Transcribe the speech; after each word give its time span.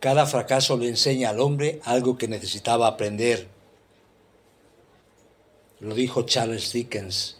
Cada 0.00 0.24
fracaso 0.24 0.78
le 0.78 0.88
enseña 0.88 1.28
al 1.28 1.40
hombre 1.40 1.80
algo 1.84 2.16
que 2.16 2.26
necesitaba 2.26 2.86
aprender. 2.86 3.48
Lo 5.78 5.94
dijo 5.94 6.22
Charles 6.22 6.72
Dickens. 6.72 7.36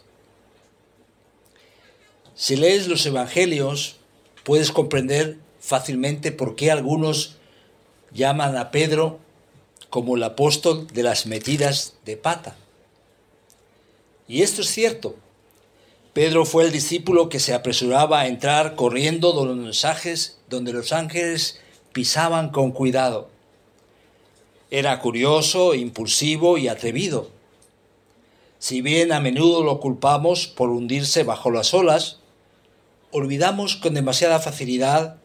Si 2.35 2.55
lees 2.55 2.87
los 2.87 3.05
Evangelios, 3.05 3.97
puedes 4.43 4.71
comprender 4.71 5.37
fácilmente 5.59 6.31
por 6.31 6.55
qué 6.55 6.71
algunos 6.71 7.37
llaman 8.13 8.55
a 8.57 8.71
Pedro 8.71 9.19
como 9.89 10.15
el 10.15 10.23
apóstol 10.23 10.87
de 10.87 11.03
las 11.03 11.25
metidas 11.25 11.95
de 12.05 12.15
pata. 12.15 12.55
Y 14.27 14.43
esto 14.43 14.61
es 14.61 14.69
cierto. 14.69 15.15
Pedro 16.13 16.45
fue 16.45 16.65
el 16.65 16.71
discípulo 16.71 17.27
que 17.29 17.39
se 17.39 17.53
apresuraba 17.53 18.21
a 18.21 18.27
entrar 18.27 18.75
corriendo 18.75 19.31
donde 19.33 19.55
los 19.55 19.63
mensajes, 19.63 20.37
donde 20.49 20.73
los 20.73 20.93
ángeles 20.93 21.59
pisaban 21.93 22.49
con 22.49 22.71
cuidado. 22.71 23.29
Era 24.69 24.99
curioso, 24.99 25.73
impulsivo 25.73 26.57
y 26.57 26.67
atrevido. 26.67 27.29
Si 28.59 28.81
bien 28.81 29.11
a 29.11 29.19
menudo 29.19 29.63
lo 29.63 29.79
culpamos 29.79 30.47
por 30.47 30.69
hundirse 30.69 31.23
bajo 31.23 31.51
las 31.51 31.73
olas, 31.73 32.19
olvidamos 33.11 33.75
con 33.75 33.93
demasiada 33.93 34.39
facilidad 34.39 35.17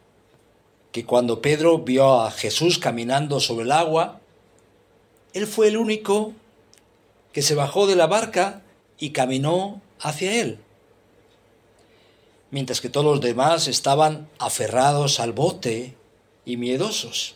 que 0.91 1.05
cuando 1.05 1.41
Pedro 1.41 1.79
vio 1.79 2.21
a 2.21 2.31
Jesús 2.31 2.79
caminando 2.79 3.39
sobre 3.39 3.65
el 3.65 3.71
agua, 3.71 4.19
él 5.33 5.47
fue 5.47 5.67
el 5.67 5.77
único 5.77 6.33
que 7.31 7.41
se 7.41 7.55
bajó 7.55 7.87
de 7.87 7.95
la 7.95 8.07
barca 8.07 8.63
y 8.97 9.11
caminó 9.11 9.81
hacia 9.99 10.41
él, 10.41 10.59
mientras 12.49 12.81
que 12.81 12.89
todos 12.89 13.05
los 13.05 13.21
demás 13.21 13.67
estaban 13.67 14.27
aferrados 14.39 15.19
al 15.19 15.33
bote 15.33 15.96
y 16.47 16.55
miedosos. 16.55 17.35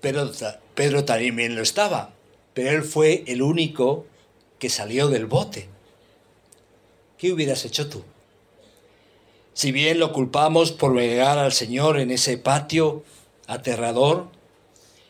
Pero 0.00 0.30
Pedro 0.76 1.04
también 1.04 1.56
lo 1.56 1.62
estaba, 1.62 2.14
pero 2.54 2.70
él 2.70 2.84
fue 2.84 3.24
el 3.26 3.42
único 3.42 4.06
que 4.60 4.70
salió 4.70 5.08
del 5.08 5.26
bote. 5.26 5.68
¿Qué 7.18 7.32
hubieras 7.32 7.64
hecho 7.64 7.88
tú? 7.88 8.04
Si 9.52 9.72
bien 9.72 9.98
lo 9.98 10.12
culpamos 10.12 10.70
por 10.70 10.92
negar 10.92 11.38
al 11.38 11.52
Señor 11.52 11.98
en 11.98 12.12
ese 12.12 12.38
patio 12.38 13.02
aterrador, 13.48 14.28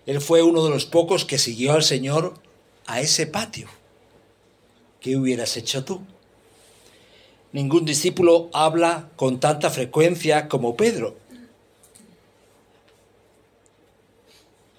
Él 0.06 0.21
fue 0.21 0.43
uno 0.43 0.65
de 0.65 0.71
los 0.71 0.87
pocos 0.87 1.25
que 1.25 1.39
siguió 1.39 1.75
al 1.75 1.84
Señor 1.84 2.34
a 2.87 3.01
ese 3.01 3.27
patio. 3.27 3.69
¿Qué 4.99 5.17
hubieras 5.17 5.56
hecho 5.56 5.84
tú? 5.84 6.01
Ningún 7.53 7.84
discípulo 7.84 8.49
habla 8.53 9.11
con 9.17 9.39
tanta 9.39 9.71
frecuencia 9.71 10.49
como 10.49 10.75
Pedro. 10.75 11.17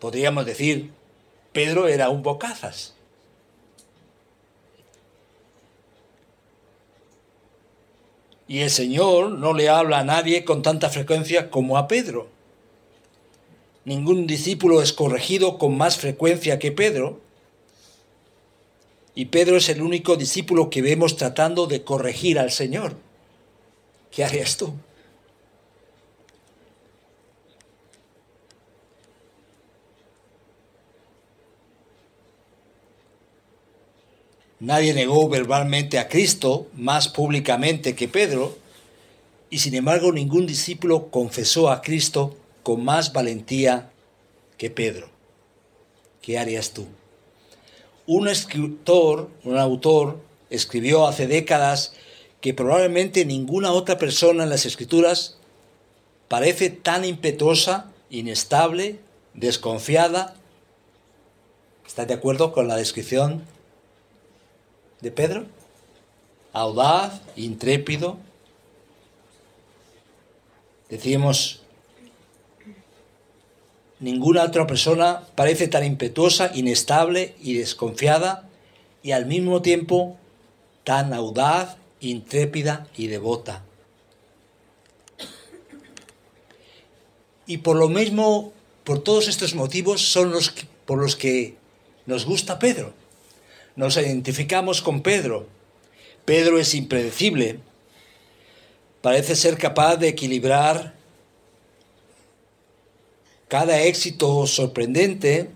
Podríamos 0.04 0.46
decir, 0.46 0.92
Pedro 1.54 1.88
era 1.88 2.10
un 2.10 2.24
bocazas. 2.24 2.94
Y 8.50 8.60
el 8.60 8.70
Señor 8.70 9.32
no 9.32 9.54
le 9.54 9.70
habla 9.70 10.00
a 10.00 10.04
nadie 10.04 10.44
con 10.44 10.62
tanta 10.62 10.90
frecuencia 10.90 11.50
como 11.50 11.78
a 11.78 11.88
Pedro. 11.88 12.28
Ningún 13.86 14.28
discípulo 14.28 14.82
es 14.82 14.92
corregido 14.92 15.58
con 15.58 15.78
más 15.78 15.96
frecuencia 15.96 16.60
que 16.60 16.74
Pedro. 16.74 17.22
Y 19.16 19.28
Pedro 19.28 19.56
es 19.56 19.70
el 19.70 19.82
único 19.82 20.18
discípulo 20.18 20.70
que 20.70 20.82
vemos 20.82 21.16
tratando 21.16 21.66
de 21.66 21.86
corregir 21.86 22.40
al 22.40 22.52
Señor. 22.52 22.98
¿Qué 24.12 24.26
harías 24.26 24.58
tú? 24.58 24.74
Nadie 34.64 34.94
negó 34.94 35.28
verbalmente 35.28 36.00
a 36.00 36.08
Cristo 36.08 36.68
más 36.74 37.10
públicamente 37.10 37.96
que 37.96 38.08
Pedro, 38.08 38.58
y 39.50 39.60
sin 39.60 39.76
embargo 39.76 40.14
ningún 40.14 40.48
discípulo 40.48 41.12
confesó 41.12 41.70
a 41.70 41.82
Cristo 41.82 42.38
con 42.64 42.82
más 42.82 43.12
valentía 43.12 43.92
que 44.58 44.70
Pedro. 44.70 45.10
¿Qué 46.22 46.40
harías 46.40 46.72
tú? 46.72 46.88
Un 48.08 48.30
escritor, 48.30 49.30
un 49.44 49.58
autor, 49.58 50.22
escribió 50.50 51.08
hace 51.08 51.28
décadas 51.28 51.92
que 52.40 52.54
probablemente 52.54 53.26
ninguna 53.26 53.74
otra 53.74 53.98
persona 53.98 54.46
en 54.46 54.50
las 54.50 54.66
escrituras 54.66 55.40
parece 56.30 56.70
tan 56.70 57.04
impetuosa, 57.04 57.92
inestable, 58.10 59.02
desconfiada. 59.34 60.36
¿Estás 61.86 62.08
de 62.08 62.14
acuerdo 62.14 62.54
con 62.54 62.70
la 62.70 62.78
descripción 62.78 63.44
de 65.04 65.12
Pedro? 65.12 65.46
Audaz, 66.54 67.22
intrépido. 67.36 68.18
Decíamos, 70.90 71.62
ninguna 74.00 74.44
otra 74.44 74.66
persona 74.66 75.24
parece 75.36 75.68
tan 75.68 75.84
impetuosa, 75.84 76.52
inestable 76.54 77.36
y 77.42 77.56
desconfiada 77.56 78.48
y 79.04 79.12
al 79.12 79.26
mismo 79.26 79.62
tiempo 79.62 80.18
tan 80.86 81.14
audaz, 81.14 81.76
intrépida 82.00 82.88
y 82.96 83.08
devota. 83.08 83.64
Y 87.46 87.58
por 87.58 87.76
lo 87.76 87.90
mismo, 87.90 88.54
por 88.86 89.04
todos 89.04 89.28
estos 89.28 89.54
motivos 89.54 90.02
son 90.02 90.32
los 90.32 90.54
por 90.86 91.00
los 91.00 91.16
que 91.16 91.56
nos 92.06 92.26
gusta 92.26 92.60
Pedro 92.60 93.03
nos 93.76 93.98
identificamos 93.98 94.82
con 94.82 95.02
Pedro. 95.02 95.48
Pedro 96.26 96.60
es 96.60 96.74
impredecible. 96.74 97.60
Parece 99.02 99.36
ser 99.36 99.58
capaz 99.58 99.98
de 99.98 100.08
equilibrar 100.08 100.94
cada 103.48 103.82
éxito 103.82 104.48
sorprendente 104.48 105.50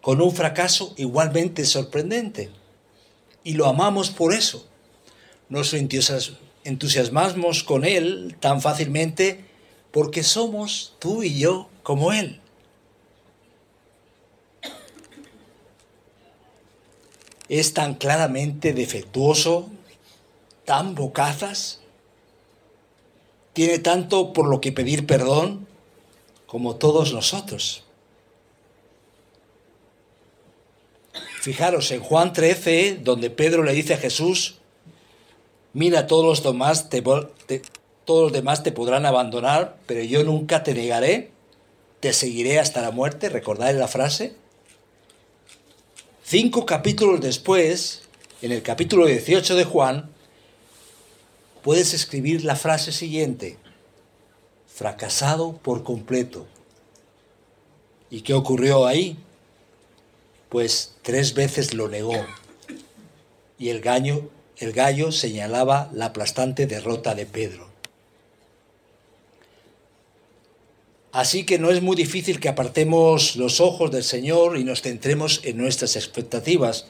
con 0.00 0.20
un 0.20 0.34
fracaso 0.34 0.94
igualmente 0.96 1.64
sorprendente. 1.64 2.50
Y 3.42 3.54
lo 3.54 3.66
amamos 3.66 4.10
por 4.10 4.32
eso. 4.32 4.66
Nos 5.48 5.74
entusiasmamos 5.74 7.62
con 7.62 7.84
Él 7.84 8.36
tan 8.40 8.62
fácilmente 8.62 9.44
porque 9.90 10.22
somos 10.22 10.94
tú 10.98 11.22
y 11.22 11.38
yo 11.38 11.68
como 11.82 12.12
Él. 12.12 12.40
Es 17.48 17.74
tan 17.74 17.94
claramente 17.94 18.72
defectuoso, 18.72 19.68
tan 20.64 20.94
bocazas, 20.94 21.80
tiene 23.52 23.78
tanto 23.78 24.32
por 24.32 24.48
lo 24.48 24.60
que 24.60 24.72
pedir 24.72 25.06
perdón 25.06 25.66
como 26.46 26.76
todos 26.76 27.12
nosotros. 27.12 27.84
Fijaros 31.40 31.90
en 31.90 32.00
Juan 32.00 32.32
13, 32.32 33.00
donde 33.02 33.30
Pedro 33.30 33.62
le 33.62 33.72
dice 33.72 33.94
a 33.94 33.98
Jesús, 33.98 34.56
mira, 35.72 36.06
todos 36.06 36.24
los 36.24 36.42
demás 36.42 36.88
te, 36.88 37.02
todos 37.02 38.22
los 38.24 38.32
demás 38.32 38.62
te 38.62 38.72
podrán 38.72 39.04
abandonar, 39.04 39.76
pero 39.86 40.02
yo 40.02 40.24
nunca 40.24 40.62
te 40.62 40.74
negaré, 40.74 41.30
te 42.00 42.12
seguiré 42.12 42.58
hasta 42.58 42.82
la 42.82 42.90
muerte, 42.90 43.28
recordáis 43.28 43.76
la 43.76 43.88
frase. 43.88 44.36
Cinco 46.26 46.64
capítulos 46.64 47.20
después, 47.20 48.00
en 48.40 48.50
el 48.50 48.62
capítulo 48.62 49.04
18 49.04 49.56
de 49.56 49.64
Juan, 49.64 50.08
puedes 51.62 51.92
escribir 51.92 52.46
la 52.46 52.56
frase 52.56 52.92
siguiente, 52.92 53.58
fracasado 54.66 55.52
por 55.58 55.84
completo. 55.84 56.46
¿Y 58.08 58.22
qué 58.22 58.32
ocurrió 58.32 58.86
ahí? 58.86 59.18
Pues 60.48 60.94
tres 61.02 61.34
veces 61.34 61.74
lo 61.74 61.90
negó. 61.90 62.24
Y 63.58 63.68
el 63.68 63.82
gallo, 63.82 64.30
el 64.56 64.72
gallo 64.72 65.12
señalaba 65.12 65.90
la 65.92 66.06
aplastante 66.06 66.66
derrota 66.66 67.14
de 67.14 67.26
Pedro. 67.26 67.68
Así 71.14 71.44
que 71.44 71.60
no 71.60 71.70
es 71.70 71.80
muy 71.80 71.94
difícil 71.94 72.40
que 72.40 72.48
apartemos 72.48 73.36
los 73.36 73.60
ojos 73.60 73.92
del 73.92 74.02
Señor 74.02 74.58
y 74.58 74.64
nos 74.64 74.82
centremos 74.82 75.42
en 75.44 75.58
nuestras 75.58 75.94
expectativas, 75.94 76.88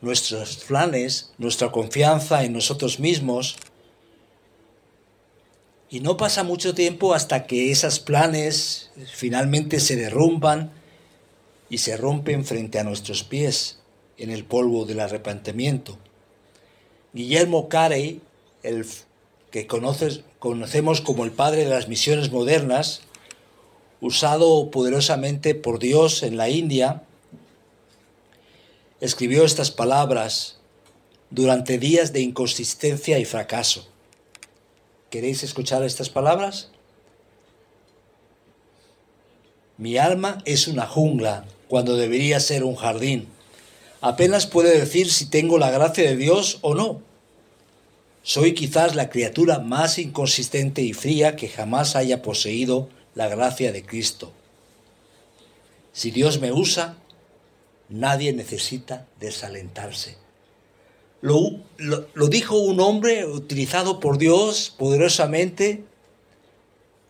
nuestros 0.00 0.58
planes, 0.58 1.32
nuestra 1.38 1.72
confianza 1.72 2.44
en 2.44 2.52
nosotros 2.52 3.00
mismos. 3.00 3.56
Y 5.90 5.98
no 5.98 6.16
pasa 6.16 6.44
mucho 6.44 6.72
tiempo 6.72 7.14
hasta 7.14 7.48
que 7.48 7.72
esos 7.72 7.98
planes 7.98 8.92
finalmente 9.12 9.80
se 9.80 9.96
derrumban 9.96 10.70
y 11.68 11.78
se 11.78 11.96
rompen 11.96 12.44
frente 12.44 12.78
a 12.78 12.84
nuestros 12.84 13.24
pies 13.24 13.80
en 14.18 14.30
el 14.30 14.44
polvo 14.44 14.84
del 14.84 15.00
arrepentimiento. 15.00 15.98
Guillermo 17.12 17.68
Carey, 17.68 18.20
el 18.62 18.86
que 19.50 19.66
conocemos 19.66 21.00
como 21.00 21.24
el 21.24 21.32
padre 21.32 21.64
de 21.64 21.70
las 21.70 21.88
misiones 21.88 22.30
modernas, 22.30 23.02
usado 24.02 24.70
poderosamente 24.72 25.54
por 25.54 25.78
Dios 25.78 26.24
en 26.24 26.36
la 26.36 26.50
India, 26.50 27.04
escribió 29.00 29.44
estas 29.44 29.70
palabras 29.70 30.58
durante 31.30 31.78
días 31.78 32.12
de 32.12 32.20
inconsistencia 32.20 33.20
y 33.20 33.24
fracaso. 33.24 33.86
¿Queréis 35.08 35.44
escuchar 35.44 35.84
estas 35.84 36.10
palabras? 36.10 36.70
Mi 39.78 39.96
alma 39.98 40.38
es 40.46 40.66
una 40.66 40.86
jungla 40.86 41.44
cuando 41.68 41.96
debería 41.96 42.40
ser 42.40 42.64
un 42.64 42.74
jardín. 42.74 43.28
Apenas 44.00 44.48
puede 44.48 44.80
decir 44.80 45.12
si 45.12 45.26
tengo 45.26 45.58
la 45.58 45.70
gracia 45.70 46.02
de 46.02 46.16
Dios 46.16 46.58
o 46.62 46.74
no. 46.74 47.00
Soy 48.24 48.54
quizás 48.54 48.96
la 48.96 49.10
criatura 49.10 49.60
más 49.60 49.98
inconsistente 49.98 50.82
y 50.82 50.92
fría 50.92 51.36
que 51.36 51.48
jamás 51.48 51.94
haya 51.94 52.20
poseído 52.20 52.88
la 53.14 53.28
gracia 53.28 53.72
de 53.72 53.84
Cristo. 53.84 54.32
Si 55.92 56.10
Dios 56.10 56.40
me 56.40 56.52
usa, 56.52 56.96
nadie 57.88 58.32
necesita 58.32 59.06
desalentarse. 59.20 60.16
Lo, 61.20 61.60
dijo 62.28 62.58
un 62.58 62.80
hombre 62.80 63.26
utilizado 63.26 64.00
por 64.00 64.18
Dios 64.18 64.74
poderosamente. 64.76 65.84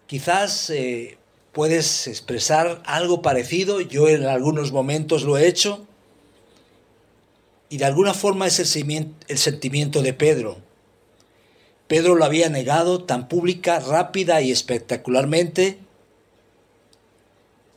Quizás 0.06 0.68
eh, 0.68 1.16
puedes 1.52 2.06
expresar 2.08 2.82
algo 2.84 3.22
parecido, 3.22 3.80
yo 3.80 4.08
en 4.08 4.24
algunos 4.24 4.72
momentos 4.72 5.22
lo 5.22 5.38
he 5.38 5.46
hecho, 5.46 5.86
y 7.70 7.78
de 7.78 7.86
alguna 7.86 8.12
forma 8.12 8.46
es 8.46 8.58
el, 8.58 9.14
el 9.28 9.38
sentimiento 9.38 10.02
de 10.02 10.12
Pedro. 10.12 10.58
Pedro 11.88 12.14
lo 12.14 12.24
había 12.24 12.50
negado 12.50 13.04
tan 13.04 13.28
pública, 13.28 13.80
rápida 13.80 14.42
y 14.42 14.50
espectacularmente, 14.50 15.78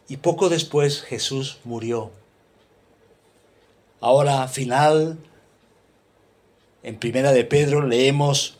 y 0.07 0.17
poco 0.17 0.49
después 0.49 1.01
Jesús 1.01 1.57
murió. 1.63 2.11
Ahora, 4.01 4.47
final, 4.47 5.17
en 6.83 6.97
Primera 6.99 7.31
de 7.31 7.43
Pedro 7.43 7.81
leemos 7.81 8.57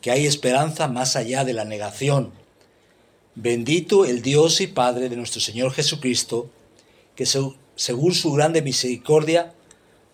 que 0.00 0.10
hay 0.10 0.26
esperanza 0.26 0.88
más 0.88 1.16
allá 1.16 1.44
de 1.44 1.52
la 1.52 1.64
negación. 1.64 2.32
Bendito 3.34 4.06
el 4.06 4.22
Dios 4.22 4.60
y 4.60 4.66
Padre 4.66 5.08
de 5.08 5.16
nuestro 5.16 5.40
Señor 5.40 5.72
Jesucristo, 5.72 6.48
que 7.14 7.26
según 7.26 8.14
su 8.14 8.32
grande 8.32 8.62
misericordia 8.62 9.52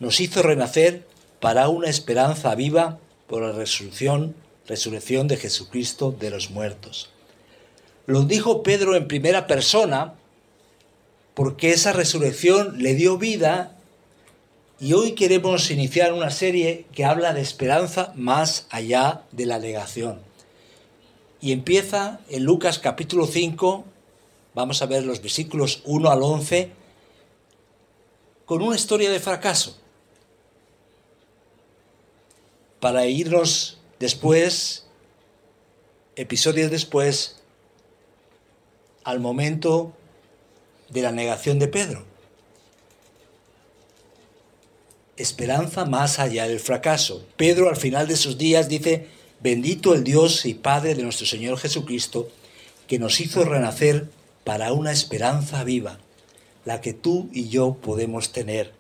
nos 0.01 0.21
hizo 0.21 0.43
renacer 0.43 1.07
para 1.41 1.69
una 1.69 1.89
esperanza 1.89 2.55
viva 2.55 2.99
por 3.29 3.43
la 3.43 3.53
resurrección, 3.53 4.35
resurrección 4.67 5.29
de 5.29 5.37
Jesucristo 5.37 6.11
de 6.19 6.31
los 6.31 6.51
muertos. 6.51 7.11
Lo 8.07 8.23
dijo 8.23 8.63
Pedro 8.63 8.95
en 8.95 9.09
primera 9.09 9.47
persona 9.47 10.15
porque 11.35 11.71
esa 11.71 11.93
resurrección 11.93 12.83
le 12.83 12.95
dio 12.95 13.19
vida 13.19 13.77
y 14.79 14.93
hoy 14.93 15.13
queremos 15.13 15.71
iniciar 15.71 16.13
una 16.13 16.31
serie 16.31 16.87
que 16.93 17.05
habla 17.05 17.35
de 17.35 17.41
esperanza 17.41 18.13
más 18.15 18.67
allá 18.71 19.23
de 19.33 19.47
la 19.47 19.59
negación. 19.59 20.21
Y 21.41 21.53
empieza 21.53 22.21
en 22.29 22.45
Lucas 22.45 22.79
capítulo 22.79 23.27
5, 23.27 23.85
vamos 24.55 24.83
a 24.83 24.87
ver 24.87 25.05
los 25.05 25.21
versículos 25.21 25.83
1 25.85 26.11
al 26.11 26.23
11, 26.23 26.71
con 28.45 28.63
una 28.63 28.77
historia 28.77 29.11
de 29.11 29.19
fracaso. 29.19 29.77
Para 32.81 33.07
irnos 33.07 33.79
después, 33.99 34.87
episodios 36.15 36.71
después, 36.71 37.36
al 39.07 39.21
momento 39.21 39.93
de 40.91 41.01
la 41.01 41.13
negación 41.13 41.59
de 41.59 41.69
Pedro 41.69 42.05
esperanza 45.17 45.85
más 45.85 46.19
allá 46.19 46.47
del 46.47 46.61
fracaso. 46.61 47.25
Pedro 47.37 47.69
al 47.69 47.77
final 47.77 48.07
de 48.07 48.17
sus 48.17 48.39
días 48.39 48.69
dice, 48.69 49.07
bendito 49.41 49.95
el 49.95 50.05
Dios 50.05 50.45
y 50.45 50.55
Padre 50.55 50.95
de 50.95 51.03
nuestro 51.03 51.27
Señor 51.27 51.59
Jesucristo, 51.59 52.29
que 52.87 52.99
nos 52.99 53.21
hizo 53.21 53.45
renacer 53.45 54.09
para 54.45 54.73
una 54.73 54.93
esperanza 54.93 55.65
viva, 55.65 55.99
la 56.65 56.81
que 56.81 56.93
tú 56.93 57.29
y 57.33 57.49
yo 57.49 57.75
podemos 57.75 58.33
tener. 58.33 58.73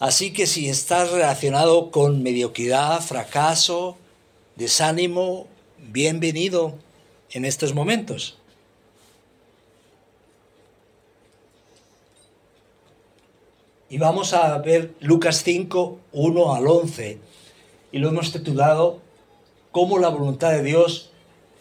Así 0.00 0.32
que 0.32 0.46
si 0.46 0.68
estás 0.68 1.10
relacionado 1.10 1.90
con 1.90 2.22
mediocridad, 2.22 3.00
fracaso, 3.00 3.96
desánimo, 4.56 5.46
bienvenido 5.78 6.74
en 7.30 7.44
estos 7.44 7.74
momentos. 7.74 8.38
Y 13.94 13.98
vamos 13.98 14.32
a 14.34 14.58
ver 14.58 14.92
Lucas 14.98 15.44
5, 15.44 16.00
1 16.10 16.54
al 16.56 16.66
11. 16.66 17.20
Y 17.92 17.98
lo 17.98 18.08
hemos 18.08 18.32
titulado 18.32 18.98
Cómo 19.70 20.00
la 20.00 20.08
voluntad 20.08 20.50
de 20.50 20.64
Dios 20.64 21.12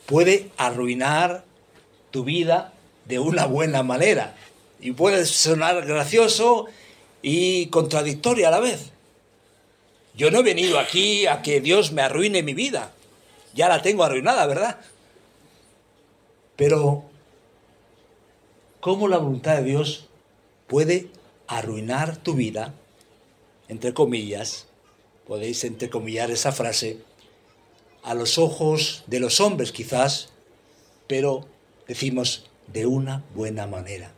puede 0.07 0.49
arruinar 0.57 1.43
tu 2.09 2.23
vida 2.23 2.73
de 3.05 3.19
una 3.19 3.45
buena 3.45 3.83
manera. 3.83 4.35
Y 4.79 4.93
puede 4.93 5.27
sonar 5.27 5.85
gracioso 5.85 6.65
y 7.21 7.67
contradictorio 7.67 8.47
a 8.47 8.51
la 8.51 8.59
vez. 8.59 8.89
Yo 10.15 10.31
no 10.31 10.39
he 10.39 10.43
venido 10.43 10.79
aquí 10.79 11.27
a 11.27 11.43
que 11.43 11.61
Dios 11.61 11.91
me 11.91 12.01
arruine 12.01 12.41
mi 12.41 12.55
vida. 12.55 12.93
Ya 13.53 13.69
la 13.69 13.83
tengo 13.83 14.03
arruinada, 14.03 14.47
¿verdad? 14.47 14.79
Pero, 16.55 17.03
¿cómo 18.79 19.07
la 19.07 19.19
voluntad 19.19 19.57
de 19.57 19.65
Dios 19.65 20.07
puede 20.65 21.09
arruinar 21.57 22.17
tu 22.17 22.33
vida, 22.33 22.73
entre 23.67 23.93
comillas, 23.93 24.67
podéis 25.27 25.63
entrecomillar 25.63 26.31
esa 26.31 26.51
frase, 26.51 26.99
a 28.03 28.13
los 28.13 28.37
ojos 28.37 29.03
de 29.07 29.19
los 29.19 29.39
hombres 29.39 29.71
quizás, 29.71 30.29
pero 31.07 31.47
decimos 31.87 32.49
de 32.67 32.85
una 32.85 33.23
buena 33.33 33.65
manera. 33.65 34.11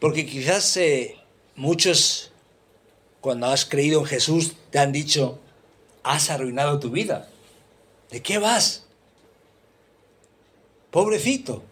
Porque 0.00 0.26
quizás 0.26 0.76
eh, 0.76 1.16
muchos, 1.54 2.32
cuando 3.20 3.46
has 3.46 3.64
creído 3.64 4.00
en 4.00 4.06
Jesús, 4.06 4.54
te 4.70 4.78
han 4.78 4.92
dicho, 4.92 5.38
has 6.02 6.30
arruinado 6.30 6.80
tu 6.80 6.90
vida. 6.90 7.30
¿De 8.10 8.20
qué 8.20 8.38
vas? 8.38 8.84
Pobrecito. 10.90 11.62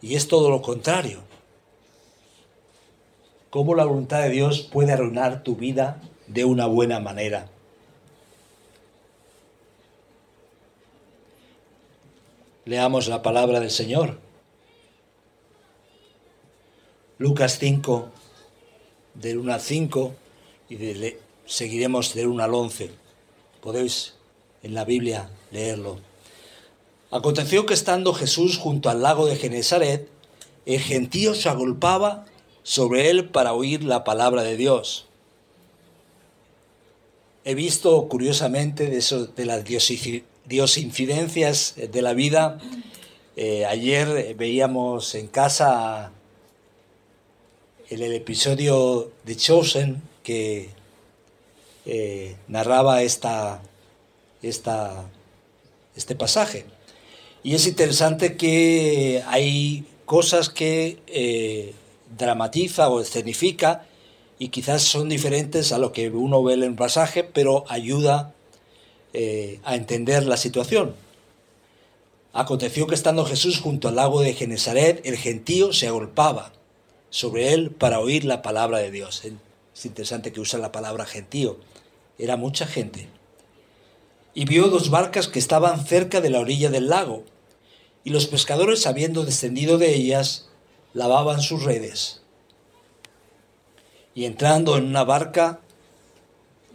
Y 0.00 0.14
es 0.14 0.28
todo 0.28 0.48
lo 0.50 0.62
contrario. 0.62 1.29
¿Cómo 3.50 3.74
la 3.74 3.84
voluntad 3.84 4.22
de 4.22 4.30
Dios 4.30 4.60
puede 4.60 4.92
arruinar 4.92 5.42
tu 5.42 5.56
vida 5.56 6.00
de 6.28 6.44
una 6.44 6.66
buena 6.66 7.00
manera? 7.00 7.48
Leamos 12.64 13.08
la 13.08 13.22
palabra 13.22 13.58
del 13.58 13.72
Señor. 13.72 14.20
Lucas 17.18 17.58
5, 17.58 18.08
del 19.14 19.38
1 19.38 19.52
al 19.52 19.60
5, 19.60 20.14
y 20.68 20.78
seguiremos 21.44 22.14
del 22.14 22.28
1 22.28 22.44
al 22.44 22.54
11. 22.54 22.92
Podéis 23.60 24.14
en 24.62 24.74
la 24.74 24.84
Biblia 24.84 25.28
leerlo. 25.50 25.98
Aconteció 27.10 27.66
que 27.66 27.74
estando 27.74 28.14
Jesús 28.14 28.58
junto 28.58 28.90
al 28.90 29.02
lago 29.02 29.26
de 29.26 29.34
Genesaret, 29.34 30.08
el 30.66 30.78
gentío 30.78 31.34
se 31.34 31.48
agolpaba 31.48 32.26
sobre 32.62 33.10
él 33.10 33.30
para 33.30 33.52
oír 33.52 33.84
la 33.84 34.04
palabra 34.04 34.42
de 34.42 34.56
Dios. 34.56 35.06
He 37.44 37.54
visto 37.54 38.08
curiosamente 38.08 38.86
de, 38.86 38.96
eso, 38.98 39.26
de 39.26 39.46
las 39.46 39.64
diosincidencias 39.64 41.74
de 41.76 42.02
la 42.02 42.12
vida. 42.12 42.58
Eh, 43.36 43.64
ayer 43.64 44.34
veíamos 44.36 45.14
en 45.14 45.26
casa 45.26 46.12
el, 47.88 48.02
el 48.02 48.12
episodio 48.12 49.10
de 49.24 49.36
Chosen 49.36 50.02
que 50.22 50.68
eh, 51.86 52.36
narraba 52.46 53.02
esta, 53.02 53.62
esta, 54.42 55.08
este 55.96 56.14
pasaje. 56.14 56.66
Y 57.42 57.54
es 57.54 57.66
interesante 57.66 58.36
que 58.36 59.22
hay 59.26 59.86
cosas 60.04 60.50
que 60.50 60.98
eh, 61.06 61.72
dramatiza 62.16 62.88
o 62.88 63.00
escenifica 63.00 63.86
y 64.38 64.48
quizás 64.48 64.82
son 64.82 65.08
diferentes 65.08 65.72
a 65.72 65.78
lo 65.78 65.92
que 65.92 66.10
uno 66.10 66.42
ve 66.42 66.54
en 66.54 66.62
el 66.62 66.74
pasaje, 66.74 67.24
pero 67.24 67.64
ayuda 67.68 68.32
eh, 69.12 69.60
a 69.64 69.76
entender 69.76 70.24
la 70.24 70.36
situación. 70.36 70.94
Aconteció 72.32 72.86
que 72.86 72.94
estando 72.94 73.24
Jesús 73.24 73.60
junto 73.60 73.88
al 73.88 73.96
lago 73.96 74.20
de 74.20 74.34
Genesaret, 74.34 75.04
el 75.04 75.16
gentío 75.16 75.72
se 75.72 75.88
agolpaba 75.88 76.52
sobre 77.10 77.52
él 77.52 77.70
para 77.70 77.98
oír 77.98 78.24
la 78.24 78.40
palabra 78.40 78.78
de 78.78 78.90
Dios. 78.90 79.24
Es 79.74 79.84
interesante 79.84 80.32
que 80.32 80.40
usa 80.40 80.58
la 80.58 80.72
palabra 80.72 81.06
gentío. 81.06 81.58
Era 82.18 82.36
mucha 82.36 82.66
gente. 82.66 83.08
y 84.32 84.44
vio 84.44 84.68
dos 84.68 84.90
barcas 84.90 85.26
que 85.26 85.40
estaban 85.40 85.84
cerca 85.84 86.20
de 86.20 86.30
la 86.30 86.38
orilla 86.38 86.70
del 86.70 86.88
lago, 86.88 87.24
y 88.04 88.10
los 88.10 88.26
pescadores, 88.28 88.86
habiendo 88.86 89.24
descendido 89.24 89.76
de 89.76 89.92
ellas, 89.92 90.49
lavaban 90.94 91.40
sus 91.40 91.62
redes. 91.62 92.22
Y 94.14 94.24
entrando 94.24 94.76
en 94.76 94.86
una 94.86 95.04
barca, 95.04 95.60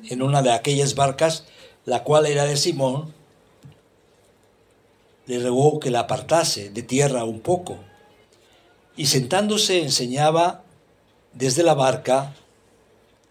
en 0.09 0.21
una 0.21 0.41
de 0.41 0.51
aquellas 0.51 0.95
barcas, 0.95 1.45
la 1.85 2.03
cual 2.03 2.25
era 2.25 2.45
de 2.45 2.57
Simón, 2.57 3.13
le 5.25 5.39
rogó 5.39 5.79
que 5.79 5.91
la 5.91 6.01
apartase 6.01 6.69
de 6.69 6.83
tierra 6.83 7.23
un 7.23 7.39
poco, 7.39 7.77
y 8.95 9.07
sentándose 9.07 9.81
enseñaba 9.81 10.63
desde 11.33 11.63
la 11.63 11.73
barca 11.73 12.33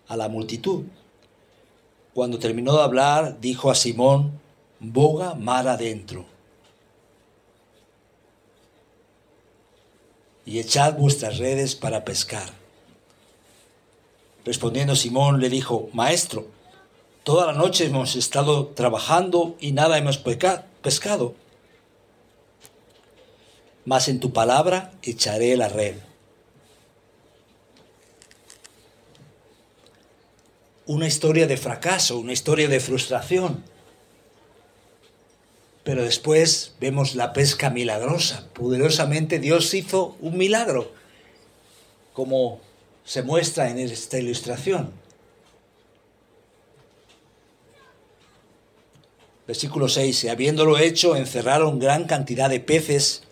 a 0.09 0.17
la 0.17 0.29
multitud. 0.29 0.85
Cuando 2.13 2.39
terminó 2.39 2.77
de 2.77 2.83
hablar, 2.83 3.41
dijo 3.41 3.71
a 3.71 3.75
Simón, 3.75 4.41
boga 4.79 5.35
mar 5.35 5.67
adentro 5.67 6.34
y 10.47 10.59
echad 10.59 10.95
vuestras 10.95 11.39
redes 11.39 11.75
para 11.75 12.05
pescar. 12.05 12.51
Respondiendo 14.45 14.95
Simón 14.95 15.41
le 15.41 15.49
dijo, 15.49 15.89
Maestro, 15.93 16.47
toda 17.23 17.47
la 17.47 17.55
noche 17.55 17.87
hemos 17.87 18.15
estado 18.15 18.67
trabajando 18.69 19.57
y 19.59 19.73
nada 19.73 19.97
hemos 19.97 20.19
pescado. 20.19 21.35
Mas 23.87 24.09
en 24.09 24.21
tu 24.21 24.33
palabra 24.33 24.93
echaré 25.03 25.57
la 25.57 25.69
red. 25.69 25.97
Una 30.87 31.07
historia 31.07 31.47
de 31.47 31.57
fracaso, 31.57 32.19
una 32.19 32.33
historia 32.33 32.69
de 32.69 32.81
frustración 32.81 33.65
pero 35.85 36.03
después 36.03 36.75
vemos 36.81 37.15
la 37.15 37.35
pesca 37.35 37.69
milagrosa. 37.69 38.49
Poderosamente 38.55 39.39
Dios 39.39 39.73
hizo 39.75 40.17
un 40.21 40.39
milagro, 40.39 40.91
como 42.15 42.61
se 43.05 43.23
muestra 43.23 43.71
en 43.71 43.79
esta 43.79 44.19
ilustración. 44.19 44.93
Versículo 49.47 49.91
6. 49.91 50.25
Y 50.25 50.29
habiéndolo 50.29 50.79
hecho, 50.79 51.17
encerraron 51.17 51.79
gran 51.79 52.05
cantidad 52.05 52.49
de 52.49 52.61
peces 52.61 53.25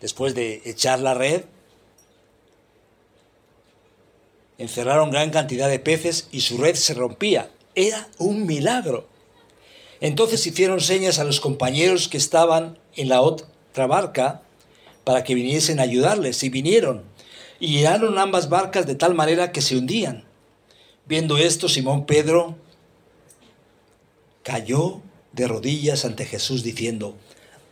después 0.00 0.34
de 0.34 0.62
echar 0.64 1.00
la 1.00 1.12
red. 1.12 1.44
Encerraron 4.56 5.10
gran 5.10 5.28
cantidad 5.28 5.68
de 5.68 5.78
peces 5.78 6.28
y 6.32 6.40
su 6.40 6.56
red 6.56 6.74
se 6.74 6.94
rompía. 6.94 7.50
Era 7.74 8.08
un 8.16 8.46
milagro. 8.46 9.06
Entonces 10.00 10.46
hicieron 10.46 10.80
señas 10.80 11.18
a 11.18 11.24
los 11.24 11.40
compañeros 11.40 12.08
que 12.08 12.18
estaban 12.18 12.78
en 12.94 13.08
la 13.08 13.20
otra 13.22 13.86
barca 13.86 14.42
para 15.04 15.24
que 15.24 15.34
viniesen 15.34 15.78
a 15.78 15.84
ayudarles, 15.84 16.42
y 16.42 16.50
vinieron, 16.50 17.04
y 17.60 17.68
llenaron 17.68 18.18
ambas 18.18 18.48
barcas 18.48 18.86
de 18.86 18.96
tal 18.96 19.14
manera 19.14 19.52
que 19.52 19.62
se 19.62 19.76
hundían. 19.76 20.24
Viendo 21.06 21.38
esto, 21.38 21.68
Simón 21.68 22.04
Pedro 22.04 22.56
cayó 24.42 25.00
de 25.32 25.46
rodillas 25.46 26.04
ante 26.04 26.24
Jesús 26.24 26.62
diciendo, 26.62 27.14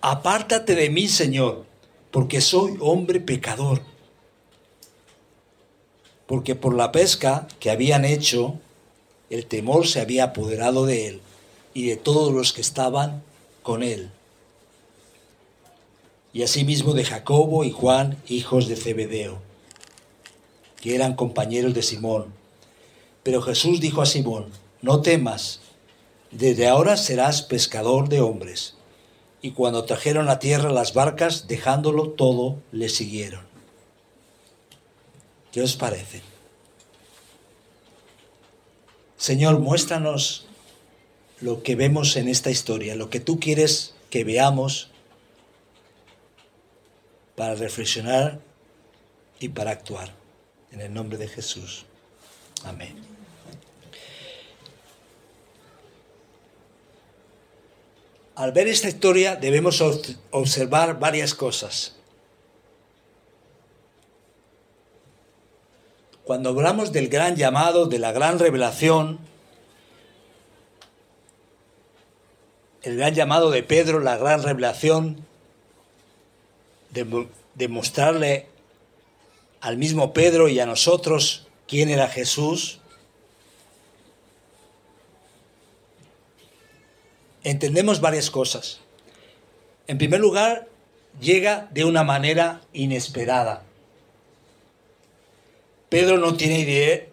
Apártate 0.00 0.74
de 0.74 0.90
mí, 0.90 1.08
Señor, 1.08 1.64
porque 2.10 2.40
soy 2.40 2.76
hombre 2.80 3.20
pecador. 3.20 3.82
Porque 6.26 6.54
por 6.54 6.74
la 6.74 6.92
pesca 6.92 7.48
que 7.58 7.70
habían 7.70 8.04
hecho, 8.04 8.60
el 9.28 9.46
temor 9.46 9.86
se 9.86 10.00
había 10.00 10.24
apoderado 10.24 10.86
de 10.86 11.08
él 11.08 11.20
y 11.74 11.88
de 11.88 11.96
todos 11.96 12.32
los 12.32 12.52
que 12.52 12.60
estaban 12.60 13.22
con 13.62 13.82
él. 13.82 14.10
Y 16.32 16.42
asimismo 16.42 16.94
de 16.94 17.04
Jacobo 17.04 17.64
y 17.64 17.70
Juan, 17.70 18.16
hijos 18.28 18.68
de 18.68 18.76
Zebedeo, 18.76 19.38
que 20.80 20.94
eran 20.94 21.14
compañeros 21.14 21.74
de 21.74 21.82
Simón. 21.82 22.32
Pero 23.22 23.42
Jesús 23.42 23.80
dijo 23.80 24.02
a 24.02 24.06
Simón, 24.06 24.46
no 24.82 25.00
temas, 25.02 25.60
desde 26.30 26.68
ahora 26.68 26.96
serás 26.96 27.42
pescador 27.42 28.08
de 28.08 28.20
hombres. 28.20 28.74
Y 29.42 29.50
cuando 29.52 29.84
trajeron 29.84 30.28
a 30.28 30.38
tierra 30.38 30.72
las 30.72 30.94
barcas, 30.94 31.46
dejándolo 31.48 32.10
todo, 32.10 32.58
le 32.72 32.88
siguieron. 32.88 33.44
¿Qué 35.52 35.62
os 35.62 35.76
parece? 35.76 36.22
Señor, 39.16 39.60
muéstranos 39.60 40.43
lo 41.44 41.62
que 41.62 41.76
vemos 41.76 42.16
en 42.16 42.28
esta 42.28 42.50
historia, 42.50 42.96
lo 42.96 43.10
que 43.10 43.20
tú 43.20 43.38
quieres 43.38 43.92
que 44.08 44.24
veamos 44.24 44.88
para 47.36 47.54
reflexionar 47.54 48.40
y 49.40 49.50
para 49.50 49.72
actuar. 49.72 50.10
En 50.72 50.80
el 50.80 50.94
nombre 50.94 51.18
de 51.18 51.28
Jesús. 51.28 51.84
Amén. 52.64 52.96
Al 58.36 58.52
ver 58.52 58.66
esta 58.66 58.88
historia 58.88 59.36
debemos 59.36 59.82
observar 60.30 60.98
varias 60.98 61.34
cosas. 61.34 61.94
Cuando 66.24 66.48
hablamos 66.48 66.90
del 66.90 67.10
gran 67.10 67.36
llamado, 67.36 67.84
de 67.84 67.98
la 67.98 68.12
gran 68.12 68.38
revelación, 68.38 69.33
el 72.84 72.98
gran 72.98 73.14
llamado 73.14 73.50
de 73.50 73.62
Pedro, 73.62 74.00
la 74.00 74.16
gran 74.18 74.42
revelación, 74.42 75.24
de, 76.90 77.68
mostrarle 77.68 78.46
al 79.60 79.78
mismo 79.78 80.12
Pedro 80.12 80.48
y 80.48 80.60
a 80.60 80.66
nosotros 80.66 81.48
quién 81.66 81.88
era 81.88 82.08
Jesús, 82.08 82.78
entendemos 87.42 88.00
varias 88.00 88.30
cosas. 88.30 88.80
En 89.86 89.98
primer 89.98 90.20
lugar, 90.20 90.68
llega 91.20 91.68
de 91.72 91.84
una 91.84 92.04
manera 92.04 92.60
inesperada. 92.72 93.64
Pedro 95.88 96.18
no 96.18 96.36
tiene 96.36 96.60
idea, 96.60 97.06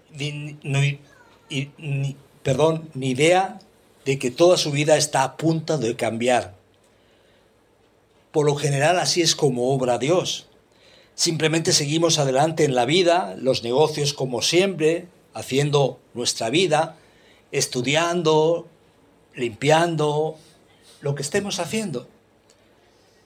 perdón, 2.43 2.89
ni 2.93 3.11
idea 3.11 3.59
de 4.05 4.17
que 4.17 4.31
toda 4.31 4.57
su 4.57 4.71
vida 4.71 4.97
está 4.97 5.23
a 5.23 5.37
punto 5.37 5.77
de 5.77 5.95
cambiar. 5.95 6.55
Por 8.31 8.45
lo 8.45 8.55
general 8.55 8.99
así 8.99 9.21
es 9.21 9.35
como 9.35 9.73
obra 9.73 9.97
Dios. 9.97 10.47
Simplemente 11.15 11.73
seguimos 11.73 12.17
adelante 12.17 12.63
en 12.63 12.73
la 12.73 12.85
vida, 12.85 13.35
los 13.37 13.63
negocios 13.63 14.13
como 14.13 14.41
siempre, 14.41 15.07
haciendo 15.33 15.99
nuestra 16.13 16.49
vida, 16.49 16.97
estudiando, 17.51 18.67
limpiando, 19.35 20.37
lo 21.01 21.15
que 21.15 21.21
estemos 21.21 21.59
haciendo. 21.59 22.07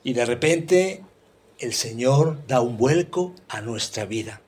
Y 0.04 0.14
de 0.14 0.26
repente 0.26 1.04
el 1.60 1.74
Señor 1.74 2.46
da 2.48 2.62
un 2.62 2.78
vuelco 2.78 3.34
a 3.48 3.62
nuestra 3.62 4.06
vida. 4.06 4.42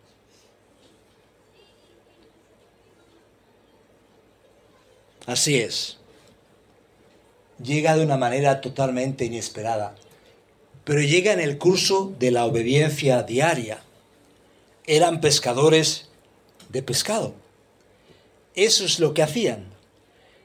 Así 5.26 5.58
es 5.58 5.97
llega 7.62 7.96
de 7.96 8.04
una 8.04 8.18
manera 8.18 8.62
totalmente 8.62 9.26
inesperada, 9.26 9.96
pero 10.84 11.02
llega 11.02 11.34
en 11.34 11.40
el 11.40 11.58
curso 11.58 12.14
de 12.20 12.32
la 12.32 12.46
obediencia 12.46 13.24
diaria. 13.24 13.82
Eran 14.86 15.22
pescadores 15.22 16.08
de 16.70 16.82
pescado. 16.82 17.34
Eso 18.56 18.86
es 18.86 19.00
lo 19.00 19.14
que 19.14 19.24
hacían. 19.24 19.66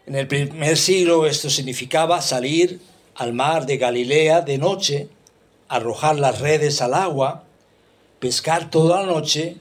En 0.07 0.17
el 0.17 0.27
primer 0.27 0.77
siglo 0.77 1.27
esto 1.27 1.49
significaba 1.49 2.21
salir 2.21 2.81
al 3.15 3.33
mar 3.33 3.67
de 3.67 3.77
Galilea 3.77 4.41
de 4.41 4.59
noche, 4.59 5.09
arrojar 5.69 6.19
las 6.19 6.41
redes 6.41 6.83
al 6.83 6.95
agua, 6.95 7.45
pescar 8.19 8.71
toda 8.71 9.03
la 9.03 9.07
noche 9.07 9.57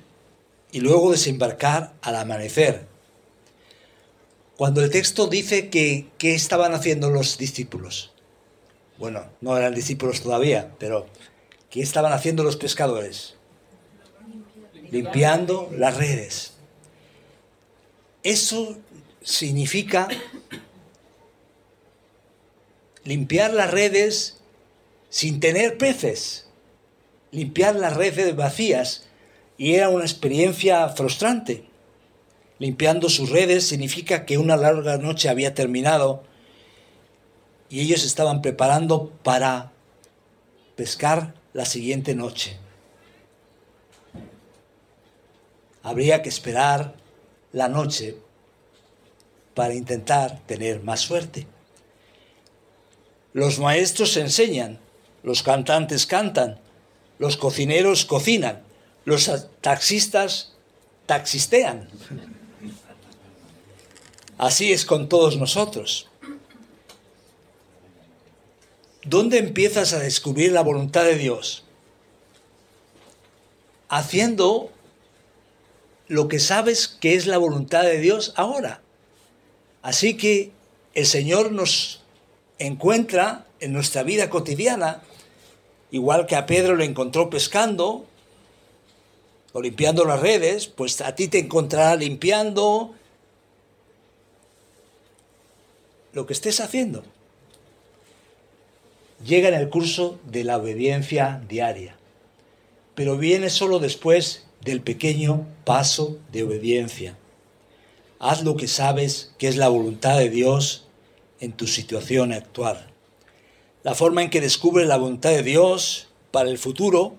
y 0.71 0.79
luego 0.79 1.11
desembarcar 1.11 1.93
al 2.01 2.15
amanecer 2.15 2.90
cuando 4.57 4.83
el 4.83 4.89
texto 4.91 5.27
dice 5.27 5.69
que 5.69 6.07
qué 6.17 6.35
estaban 6.35 6.73
haciendo 6.73 7.09
los 7.09 7.37
discípulos, 7.37 8.11
bueno, 8.97 9.25
no 9.41 9.57
eran 9.57 9.73
discípulos 9.73 10.21
todavía, 10.21 10.75
pero 10.77 11.07
¿qué 11.69 11.81
estaban 11.81 12.13
haciendo 12.13 12.43
los 12.43 12.57
pescadores? 12.57 13.35
Limpiando 14.91 15.71
las 15.75 15.97
redes. 15.97 16.53
Eso 18.23 18.77
significa 19.23 20.07
limpiar 23.03 23.53
las 23.53 23.71
redes 23.71 24.37
sin 25.09 25.39
tener 25.39 25.77
peces, 25.77 26.45
limpiar 27.31 27.75
las 27.75 27.95
redes 27.95 28.35
vacías, 28.35 29.07
y 29.57 29.73
era 29.75 29.89
una 29.89 30.03
experiencia 30.03 30.87
frustrante 30.89 31.70
limpiando 32.61 33.09
sus 33.09 33.31
redes 33.31 33.67
significa 33.67 34.23
que 34.23 34.37
una 34.37 34.55
larga 34.55 34.99
noche 34.99 35.29
había 35.29 35.55
terminado 35.55 36.21
y 37.69 37.79
ellos 37.81 38.05
estaban 38.05 38.43
preparando 38.43 39.09
para 39.23 39.71
pescar 40.75 41.33
la 41.53 41.65
siguiente 41.65 42.13
noche. 42.13 42.59
Habría 45.81 46.21
que 46.21 46.29
esperar 46.29 46.93
la 47.51 47.67
noche 47.67 48.15
para 49.55 49.73
intentar 49.73 50.39
tener 50.45 50.83
más 50.83 50.99
suerte. 50.99 51.47
Los 53.33 53.57
maestros 53.57 54.15
enseñan, 54.17 54.77
los 55.23 55.41
cantantes 55.41 56.05
cantan, 56.05 56.59
los 57.17 57.37
cocineros 57.37 58.05
cocinan, 58.05 58.61
los 59.03 59.31
taxistas 59.61 60.53
taxistean. 61.07 61.89
Así 64.41 64.73
es 64.73 64.85
con 64.85 65.07
todos 65.07 65.37
nosotros. 65.37 66.07
¿Dónde 69.05 69.37
empiezas 69.37 69.93
a 69.93 69.99
descubrir 69.99 70.51
la 70.51 70.63
voluntad 70.63 71.03
de 71.03 71.13
Dios? 71.13 71.63
Haciendo 73.87 74.71
lo 76.07 76.27
que 76.27 76.39
sabes 76.39 76.87
que 76.87 77.13
es 77.13 77.27
la 77.27 77.37
voluntad 77.37 77.83
de 77.83 77.99
Dios 77.99 78.33
ahora. 78.35 78.81
Así 79.83 80.17
que 80.17 80.49
el 80.95 81.05
Señor 81.05 81.51
nos 81.51 82.01
encuentra 82.57 83.45
en 83.59 83.73
nuestra 83.73 84.01
vida 84.01 84.31
cotidiana, 84.31 85.03
igual 85.91 86.25
que 86.25 86.35
a 86.35 86.47
Pedro 86.47 86.75
le 86.75 86.85
encontró 86.85 87.29
pescando 87.29 88.07
o 89.53 89.61
limpiando 89.61 90.03
las 90.03 90.19
redes, 90.19 90.65
pues 90.65 90.99
a 91.01 91.13
ti 91.13 91.27
te 91.27 91.37
encontrará 91.37 91.95
limpiando 91.95 92.95
lo 96.13 96.25
que 96.25 96.33
estés 96.33 96.59
haciendo 96.59 97.03
llega 99.25 99.49
en 99.49 99.53
el 99.53 99.69
curso 99.69 100.19
de 100.25 100.43
la 100.43 100.57
obediencia 100.57 101.43
diaria, 101.47 101.95
pero 102.95 103.17
viene 103.17 103.49
solo 103.49 103.79
después 103.79 104.47
del 104.61 104.81
pequeño 104.81 105.47
paso 105.63 106.17
de 106.31 106.43
obediencia. 106.43 107.17
Haz 108.19 108.43
lo 108.43 108.55
que 108.55 108.67
sabes 108.67 109.33
que 109.37 109.47
es 109.47 109.57
la 109.57 109.69
voluntad 109.69 110.17
de 110.17 110.29
Dios 110.29 110.87
en 111.39 111.53
tu 111.53 111.67
situación 111.67 112.33
actual. 112.33 112.87
La 113.83 113.95
forma 113.95 114.21
en 114.21 114.29
que 114.29 114.41
descubres 114.41 114.87
la 114.87 114.97
voluntad 114.97 115.31
de 115.31 115.43
Dios 115.43 116.09
para 116.29 116.49
el 116.49 116.59
futuro 116.59 117.15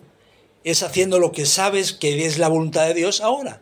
es 0.63 0.85
haciendo 0.85 1.19
lo 1.19 1.33
que 1.33 1.45
sabes 1.45 1.93
que 1.93 2.25
es 2.25 2.39
la 2.39 2.49
voluntad 2.49 2.87
de 2.87 2.95
Dios 2.95 3.21
ahora. 3.21 3.61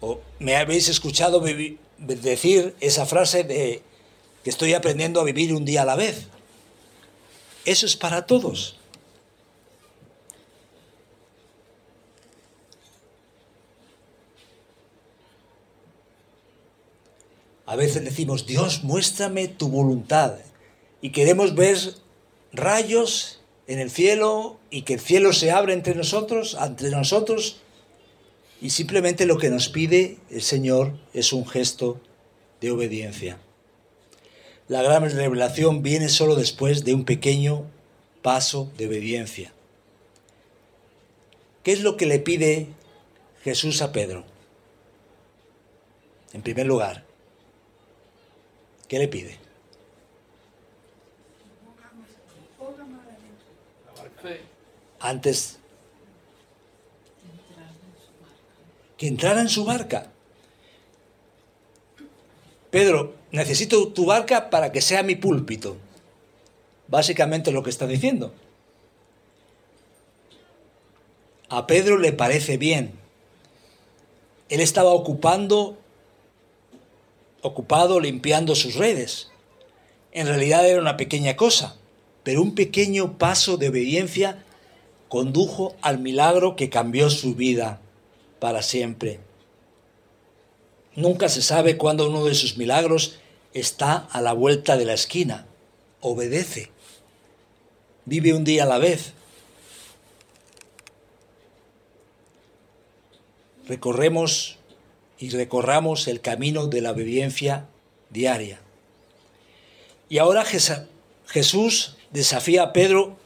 O 0.00 0.20
me 0.38 0.56
habéis 0.56 0.88
escuchado 0.88 1.42
decir 1.98 2.74
esa 2.80 3.06
frase 3.06 3.44
de 3.44 3.82
que 4.44 4.50
estoy 4.50 4.74
aprendiendo 4.74 5.20
a 5.20 5.24
vivir 5.24 5.54
un 5.54 5.64
día 5.64 5.82
a 5.82 5.86
la 5.86 5.96
vez. 5.96 6.26
Eso 7.64 7.86
es 7.86 7.96
para 7.96 8.26
todos. 8.26 8.78
A 17.66 17.74
veces 17.74 18.04
decimos, 18.04 18.46
Dios, 18.46 18.84
muéstrame 18.84 19.48
tu 19.48 19.68
voluntad. 19.68 20.36
Y 21.00 21.10
queremos 21.10 21.56
ver 21.56 21.76
rayos 22.52 23.40
en 23.66 23.80
el 23.80 23.90
cielo 23.90 24.58
y 24.70 24.82
que 24.82 24.94
el 24.94 25.00
cielo 25.00 25.32
se 25.32 25.50
abra 25.50 25.72
entre 25.72 25.96
nosotros, 25.96 26.56
entre 26.60 26.90
nosotros. 26.90 27.56
Y 28.60 28.70
simplemente 28.70 29.26
lo 29.26 29.38
que 29.38 29.50
nos 29.50 29.68
pide 29.68 30.18
el 30.30 30.42
Señor 30.42 30.94
es 31.12 31.32
un 31.32 31.46
gesto 31.46 32.00
de 32.60 32.70
obediencia. 32.70 33.38
La 34.68 34.82
gran 34.82 35.08
revelación 35.10 35.82
viene 35.82 36.08
solo 36.08 36.34
después 36.34 36.84
de 36.84 36.94
un 36.94 37.04
pequeño 37.04 37.66
paso 38.22 38.72
de 38.76 38.88
obediencia. 38.88 39.52
¿Qué 41.62 41.72
es 41.72 41.82
lo 41.82 41.96
que 41.96 42.06
le 42.06 42.18
pide 42.18 42.68
Jesús 43.44 43.82
a 43.82 43.92
Pedro? 43.92 44.24
En 46.32 46.42
primer 46.42 46.66
lugar, 46.66 47.04
¿qué 48.88 48.98
le 48.98 49.08
pide? 49.08 49.38
Antes 54.98 55.58
que 58.96 59.08
entrara 59.08 59.40
en 59.40 59.48
su 59.48 59.64
barca. 59.64 60.10
Pedro, 62.70 63.14
necesito 63.30 63.88
tu 63.88 64.06
barca 64.06 64.50
para 64.50 64.72
que 64.72 64.80
sea 64.80 65.02
mi 65.02 65.14
púlpito. 65.14 65.76
Básicamente 66.88 67.52
lo 67.52 67.62
que 67.62 67.70
está 67.70 67.86
diciendo. 67.86 68.32
A 71.48 71.66
Pedro 71.66 71.98
le 71.98 72.12
parece 72.12 72.56
bien. 72.56 72.92
Él 74.48 74.60
estaba 74.60 74.90
ocupando, 74.90 75.78
ocupado 77.42 78.00
limpiando 78.00 78.54
sus 78.54 78.74
redes. 78.74 79.30
En 80.12 80.26
realidad 80.26 80.68
era 80.68 80.80
una 80.80 80.96
pequeña 80.96 81.36
cosa, 81.36 81.76
pero 82.22 82.42
un 82.42 82.54
pequeño 82.54 83.18
paso 83.18 83.56
de 83.56 83.68
obediencia 83.68 84.44
condujo 85.08 85.76
al 85.82 85.98
milagro 85.98 86.56
que 86.56 86.70
cambió 86.70 87.10
su 87.10 87.34
vida 87.34 87.80
para 88.38 88.62
siempre. 88.62 89.20
Nunca 90.94 91.28
se 91.28 91.42
sabe 91.42 91.76
cuándo 91.76 92.08
uno 92.08 92.24
de 92.24 92.34
sus 92.34 92.56
milagros 92.56 93.18
está 93.52 94.08
a 94.10 94.20
la 94.20 94.32
vuelta 94.32 94.76
de 94.76 94.84
la 94.84 94.94
esquina. 94.94 95.46
Obedece. 96.00 96.70
Vive 98.04 98.32
un 98.32 98.44
día 98.44 98.62
a 98.62 98.66
la 98.66 98.78
vez. 98.78 99.12
Recorremos 103.66 104.58
y 105.18 105.30
recorramos 105.30 106.06
el 106.08 106.20
camino 106.20 106.66
de 106.66 106.80
la 106.80 106.92
obediencia 106.92 107.66
diaria. 108.10 108.60
Y 110.08 110.18
ahora 110.18 110.44
Jesús 111.26 111.96
desafía 112.10 112.62
a 112.62 112.72
Pedro 112.72 113.16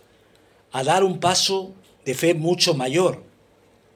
a 0.72 0.82
dar 0.82 1.04
un 1.04 1.20
paso 1.20 1.74
de 2.04 2.14
fe 2.14 2.34
mucho 2.34 2.74
mayor. 2.74 3.22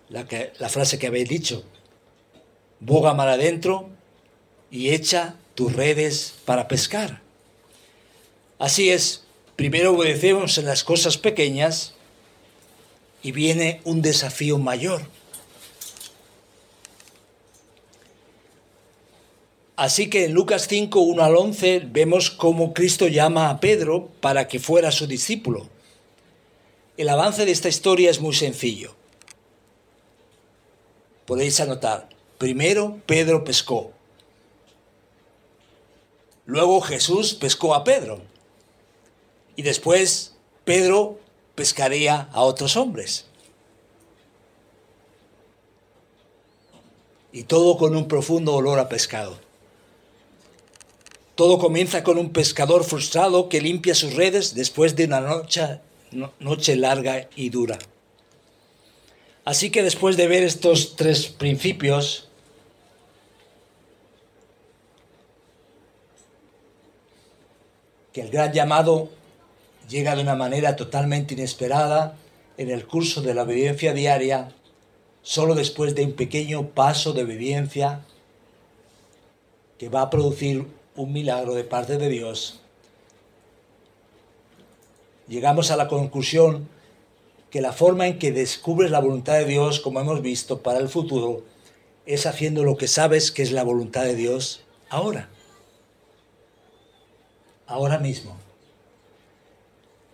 La, 0.08 0.68
frase 0.68 0.98
que 0.98 1.06
habéis 1.06 1.28
dicho, 1.28 1.64
boga 2.80 3.14
mar 3.14 3.28
adentro 3.28 3.88
y 4.70 4.90
echa 4.90 5.36
tus 5.54 5.72
redes 5.72 6.34
para 6.44 6.68
pescar. 6.68 7.22
Así 8.58 8.90
es, 8.90 9.24
primero 9.56 9.94
obedecemos 9.94 10.58
en 10.58 10.66
las 10.66 10.84
cosas 10.84 11.16
pequeñas 11.16 11.94
y 13.22 13.32
viene 13.32 13.80
un 13.84 14.02
desafío 14.02 14.58
mayor. 14.58 15.02
Así 19.76 20.08
que 20.08 20.26
en 20.26 20.34
Lucas 20.34 20.68
5, 20.68 21.00
1 21.00 21.24
al 21.24 21.36
11 21.36 21.82
vemos 21.86 22.30
cómo 22.30 22.74
Cristo 22.74 23.08
llama 23.08 23.50
a 23.50 23.58
Pedro 23.58 24.08
para 24.20 24.46
que 24.46 24.60
fuera 24.60 24.92
su 24.92 25.06
discípulo. 25.06 25.68
El 26.96 27.08
avance 27.08 27.44
de 27.44 27.50
esta 27.50 27.68
historia 27.68 28.10
es 28.10 28.20
muy 28.20 28.34
sencillo. 28.34 28.94
Podéis 31.26 31.60
anotar, 31.60 32.08
Primero 32.38 33.00
Pedro 33.06 33.44
pescó. 33.44 33.92
Luego 36.46 36.80
Jesús 36.80 37.34
pescó 37.34 37.74
a 37.74 37.84
Pedro. 37.84 38.20
Y 39.56 39.62
después 39.62 40.34
Pedro 40.64 41.18
pescaría 41.54 42.28
a 42.32 42.42
otros 42.42 42.76
hombres. 42.76 43.26
Y 47.32 47.44
todo 47.44 47.78
con 47.78 47.96
un 47.96 48.08
profundo 48.08 48.54
olor 48.54 48.78
a 48.78 48.88
pescado. 48.88 49.38
Todo 51.34 51.58
comienza 51.58 52.04
con 52.04 52.18
un 52.18 52.30
pescador 52.30 52.84
frustrado 52.84 53.48
que 53.48 53.60
limpia 53.60 53.94
sus 53.94 54.14
redes 54.14 54.54
después 54.54 54.94
de 54.94 55.06
una 55.06 55.20
noche, 55.20 55.80
noche 56.38 56.76
larga 56.76 57.28
y 57.34 57.48
dura. 57.50 57.78
Así 59.44 59.70
que 59.70 59.82
después 59.82 60.16
de 60.16 60.26
ver 60.26 60.42
estos 60.42 60.96
tres 60.96 61.26
principios, 61.26 62.28
que 68.12 68.22
el 68.22 68.30
gran 68.30 68.52
llamado 68.52 69.10
llega 69.88 70.16
de 70.16 70.22
una 70.22 70.34
manera 70.34 70.76
totalmente 70.76 71.34
inesperada 71.34 72.16
en 72.56 72.70
el 72.70 72.86
curso 72.86 73.20
de 73.20 73.34
la 73.34 73.42
obediencia 73.42 73.92
diaria, 73.92 74.52
solo 75.22 75.54
después 75.54 75.94
de 75.94 76.04
un 76.04 76.12
pequeño 76.12 76.68
paso 76.68 77.12
de 77.12 77.24
obediencia 77.24 78.00
que 79.78 79.88
va 79.88 80.02
a 80.02 80.10
producir 80.10 80.66
un 80.96 81.12
milagro 81.12 81.54
de 81.54 81.64
parte 81.64 81.98
de 81.98 82.08
Dios. 82.08 82.60
Llegamos 85.26 85.70
a 85.70 85.76
la 85.76 85.88
conclusión 85.88 86.68
que 87.54 87.60
la 87.60 87.72
forma 87.72 88.08
en 88.08 88.18
que 88.18 88.32
descubres 88.32 88.90
la 88.90 88.98
voluntad 88.98 89.34
de 89.34 89.44
Dios, 89.44 89.78
como 89.78 90.00
hemos 90.00 90.22
visto, 90.22 90.60
para 90.60 90.80
el 90.80 90.88
futuro, 90.88 91.44
es 92.04 92.26
haciendo 92.26 92.64
lo 92.64 92.76
que 92.76 92.88
sabes 92.88 93.30
que 93.30 93.42
es 93.42 93.52
la 93.52 93.62
voluntad 93.62 94.02
de 94.02 94.16
Dios 94.16 94.64
ahora. 94.88 95.28
ahora 97.68 97.98
mismo. 97.98 98.36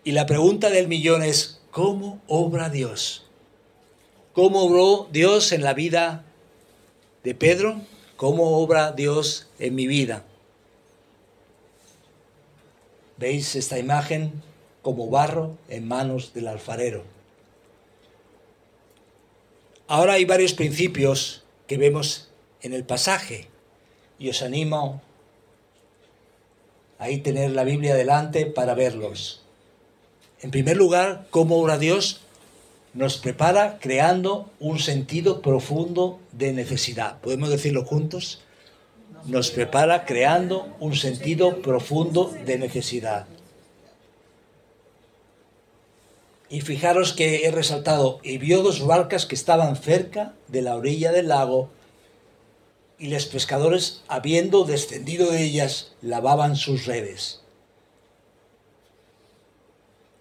Y 0.05 0.13
la 0.13 0.27
pregunta 0.27 0.69
del 0.69 0.87
millón 0.87 1.23
es, 1.23 1.63
¿cómo 1.71 2.21
obra 2.27 2.69
Dios? 2.69 3.25
¿Cómo 4.35 4.61
obró 4.65 5.09
Dios 5.11 5.53
en 5.53 5.63
la 5.63 5.73
vida 5.73 6.27
de 7.25 7.35
Pedro? 7.35 7.81
¿Cómo 8.17 8.59
obra 8.59 8.93
Dios 8.93 9.49
en 9.59 9.77
mi 9.77 9.87
vida? 9.87 10.25
¿Veis 13.17 13.57
esta 13.57 13.79
imagen 13.79 14.43
como 14.83 15.09
barro 15.09 15.57
en 15.71 15.89
manos 15.89 16.35
del 16.35 16.47
alfarero? 16.47 17.20
Ahora 19.91 20.13
hay 20.13 20.25
varios 20.25 20.53
principios 20.53 21.43
que 21.67 21.77
vemos 21.77 22.29
en 22.63 22.75
el 22.75 22.85
pasaje 22.85 23.49
y 24.21 24.29
os 24.29 24.41
animo 24.41 25.03
a 27.01 27.09
tener 27.25 27.51
la 27.51 27.65
Biblia 27.65 27.97
delante 27.97 28.47
para 28.47 28.75
verlos. 28.75 29.43
En 30.43 30.53
primer 30.53 30.77
lugar, 30.77 31.27
cómo 31.31 31.57
obra 31.57 31.77
Dios 31.77 32.21
nos 32.95 33.17
prepara 33.17 33.81
creando 33.81 34.49
un 34.61 34.79
sentido 34.79 35.43
profundo 35.43 36.21
de 36.31 36.53
necesidad. 36.53 37.21
¿Podemos 37.21 37.51
decirlo 37.51 37.85
juntos? 37.85 38.43
Nos 39.25 39.51
prepara 39.51 40.05
creando 40.05 40.73
un 40.79 40.95
sentido 40.95 41.63
profundo 41.63 42.33
de 42.47 42.59
necesidad. 42.59 43.27
Y 46.51 46.61
fijaros 46.61 47.15
que 47.15 47.47
he 47.47 47.51
resaltado, 47.51 48.21
y 48.23 48.37
vio 48.37 48.63
dos 48.63 48.85
barcas 48.87 49.25
que 49.25 49.35
estaban 49.35 49.77
cerca 49.77 50.35
de 50.49 50.61
la 50.61 50.77
orilla 50.77 51.13
del 51.13 51.29
lago, 51.29 51.71
y 52.99 53.09
los 53.09 53.25
pescadores, 53.25 54.03
habiendo 54.09 54.65
descendido 54.65 55.31
de 55.31 55.43
ellas, 55.43 55.95
lavaban 56.03 56.57
sus 56.57 56.85
redes 56.85 57.41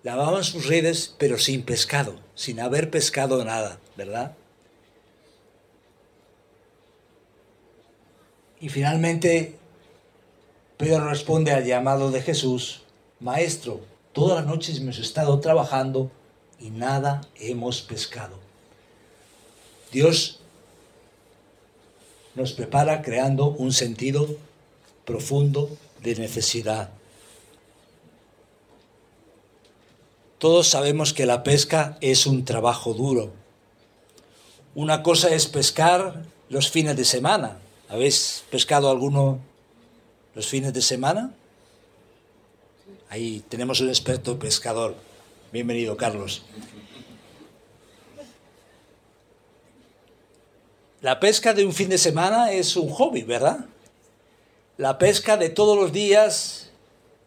lavaban 0.04 0.44
sus 0.44 0.68
redes, 0.68 1.16
pero 1.18 1.38
sin 1.38 1.64
pescado, 1.64 2.16
sin 2.36 2.60
haber 2.60 2.90
pescado 2.90 3.44
nada, 3.44 3.80
¿verdad? 3.98 4.36
Y 8.62 8.70
finalmente, 8.70 9.56
Pedro 10.78 11.10
responde 11.10 11.52
al 11.52 11.66
llamado 11.66 12.12
de 12.12 12.22
Jesús, 12.22 12.84
Maestro, 13.20 13.82
todas 14.14 14.38
las 14.38 14.48
noches 14.48 14.78
hemos 14.78 14.98
estado 15.00 15.40
trabajando 15.40 16.12
y 16.60 16.70
nada 16.70 17.22
hemos 17.36 17.82
pescado. 17.82 18.38
Dios 19.92 20.40
nos 22.36 22.54
prepara 22.54 23.02
creando 23.02 23.48
un 23.48 23.74
sentido 23.74 24.28
profundo 25.06 25.70
de 26.02 26.16
necesidad. 26.16 26.92
Todos 30.38 30.70
sabemos 30.70 31.14
que 31.14 31.26
la 31.26 31.44
pesca 31.44 31.98
es 32.00 32.26
un 32.26 32.46
trabajo 32.46 32.94
duro. 32.94 33.34
Una 34.74 35.04
cosa 35.04 35.30
es 35.30 35.48
pescar 35.48 36.24
los 36.48 36.70
fines 36.70 36.96
de 36.96 37.04
semana. 37.04 37.58
¿Habéis 37.90 38.46
pescado 38.50 38.90
alguno 38.90 39.40
los 40.36 40.48
fines 40.48 40.74
de 40.74 40.82
semana? 40.82 41.34
Ahí 43.10 43.44
tenemos 43.50 43.82
un 43.82 43.90
experto 43.90 44.40
pescador. 44.40 44.96
Bienvenido, 45.52 45.98
Carlos. 45.98 46.44
La 51.02 51.20
pesca 51.20 51.56
de 51.56 51.66
un 51.66 51.74
fin 51.74 51.90
de 51.90 51.98
semana 51.98 52.52
es 52.52 52.76
un 52.76 52.90
hobby, 52.90 53.24
¿verdad? 53.24 53.66
La 54.78 55.00
pesca 55.00 55.38
de 55.38 55.50
todos 55.50 55.76
los 55.76 55.92
días, 55.92 56.70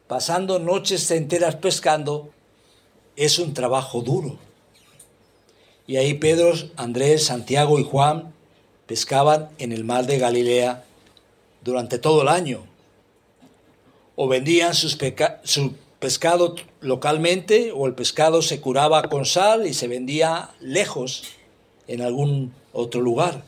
pasando 0.07 0.61
noches 0.61 1.11
enteras 1.11 1.57
pescando, 1.57 2.31
es 3.17 3.41
un 3.41 3.55
trabajo 3.55 4.03
duro. 4.03 4.39
Y 5.89 5.97
ahí 5.97 6.15
Pedro, 6.15 6.53
Andrés, 6.77 7.25
Santiago 7.25 7.81
y 7.81 7.85
Juan 7.85 8.33
pescaban 8.87 9.49
en 9.59 9.73
el 9.73 9.83
mar 9.83 10.07
de 10.07 10.19
Galilea 10.19 10.85
durante 11.65 11.99
todo 11.99 12.23
el 12.23 12.29
año. 12.29 12.65
O 14.15 14.29
vendían 14.29 14.75
sus 14.75 14.97
su 15.43 15.75
pescado 15.99 16.55
localmente 16.83 17.73
o 17.73 17.87
el 17.87 17.95
pescado 17.95 18.43
se 18.43 18.61
curaba 18.61 19.03
con 19.09 19.25
sal 19.25 19.67
y 19.67 19.73
se 19.73 19.89
vendía 19.89 20.51
lejos 20.61 21.25
en 21.87 22.03
algún 22.03 22.53
otro 22.73 23.01
lugar. 23.01 23.45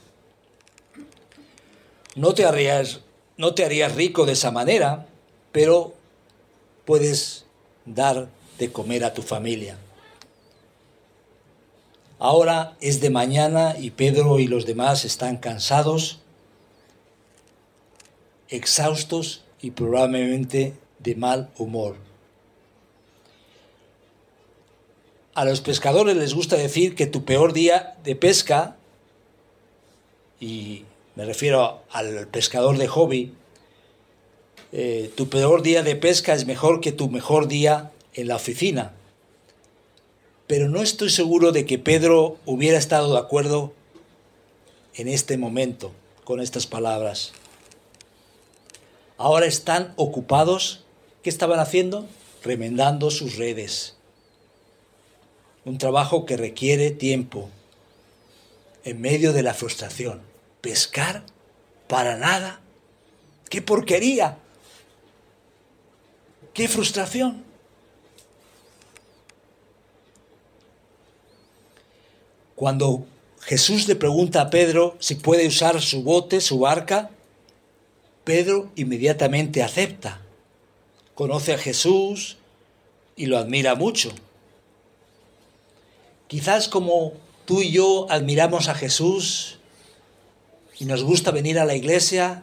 No 2.15 2.33
te 2.33 2.47
harías, 2.47 3.01
no 3.37 3.55
te 3.55 3.65
harías 3.65 3.95
rico 3.95 4.25
de 4.25 4.33
esa 4.33 4.53
manera, 4.53 5.07
pero 5.51 5.95
puedes 6.85 7.45
dar 7.85 8.29
de 8.59 8.73
comer 8.73 9.05
a 9.05 9.13
tu 9.13 9.23
familia. 9.23 9.77
Ahora 12.21 12.77
es 12.81 13.01
de 13.01 13.11
mañana 13.11 13.75
y 13.79 13.91
Pedro 13.91 14.39
y 14.39 14.47
los 14.47 14.65
demás 14.65 15.05
están 15.05 15.37
cansados, 15.39 16.21
exhaustos 18.49 19.43
y 19.61 19.73
probablemente 19.73 20.75
de 21.01 21.17
mal 21.17 21.51
humor. 21.59 21.97
A 25.35 25.45
los 25.45 25.61
pescadores 25.61 26.17
les 26.17 26.33
gusta 26.33 26.57
decir 26.57 26.95
que 26.95 27.07
tu 27.07 27.25
peor 27.25 27.53
día 27.53 27.97
de 28.05 28.15
pesca, 28.15 28.77
y 30.39 30.85
me 31.17 31.25
refiero 31.25 31.83
al 31.91 32.29
pescador 32.29 32.79
de 32.79 32.87
hobby, 32.87 33.35
eh, 34.71 35.11
tu 35.17 35.29
peor 35.29 35.63
día 35.63 35.83
de 35.83 35.97
pesca 35.97 36.35
es 36.35 36.47
mejor 36.47 36.81
que 36.81 36.93
tu 36.93 37.09
mejor 37.09 37.49
día 37.49 37.91
en 38.13 38.29
la 38.29 38.37
oficina. 38.37 38.93
Pero 40.47 40.69
no 40.69 40.83
estoy 40.83 41.11
seguro 41.11 41.51
de 41.51 41.67
que 41.67 41.81
Pedro 41.81 42.39
hubiera 42.45 42.79
estado 42.79 43.13
de 43.13 43.19
acuerdo 43.19 43.73
en 44.95 45.09
este 45.09 45.37
momento 45.37 45.91
con 46.23 46.41
estas 46.41 46.69
palabras. 46.69 47.33
Ahora 49.17 49.47
están 49.47 49.95
ocupados. 49.97 50.85
¿Qué 51.23 51.31
estaban 51.31 51.59
haciendo? 51.59 52.07
Remendando 52.45 53.11
sus 53.11 53.37
redes. 53.37 53.94
Un 55.65 55.79
trabajo 55.79 56.27
que 56.27 56.37
requiere 56.37 56.91
tiempo. 56.91 57.51
En 58.85 59.01
medio 59.01 59.33
de 59.33 59.43
la 59.43 59.55
frustración. 59.55 60.21
Pescar 60.61 61.25
para 61.89 62.17
nada. 62.17 62.61
¡Qué 63.49 63.63
porquería! 63.63 64.39
¡Qué 66.53 66.69
frustración! 66.69 67.45
Cuando 72.55 73.07
Jesús 73.41 73.89
le 73.89 73.97
pregunta 73.97 74.41
a 74.41 74.51
Pedro 74.51 74.97
si 75.01 75.17
puede 75.17 75.47
usar 75.47 75.81
su 75.83 76.03
bote, 76.03 76.41
su 76.41 76.61
barca, 76.61 77.11
Pedro 78.25 78.71
inmediatamente 78.75 79.63
acepta. 79.63 80.21
Conoce 81.15 81.53
a 81.53 81.59
Jesús 81.59 82.39
y 83.17 83.27
lo 83.27 83.39
admira 83.39 83.75
mucho. 83.75 84.15
Quizás 86.35 86.67
como 86.67 87.13
tú 87.45 87.63
y 87.63 87.71
yo 87.71 88.09
admiramos 88.11 88.69
a 88.69 88.75
Jesús 88.75 89.61
y 90.81 90.85
nos 90.85 91.05
gusta 91.05 91.31
venir 91.31 91.61
a 91.61 91.65
la 91.65 91.77
iglesia, 91.77 92.43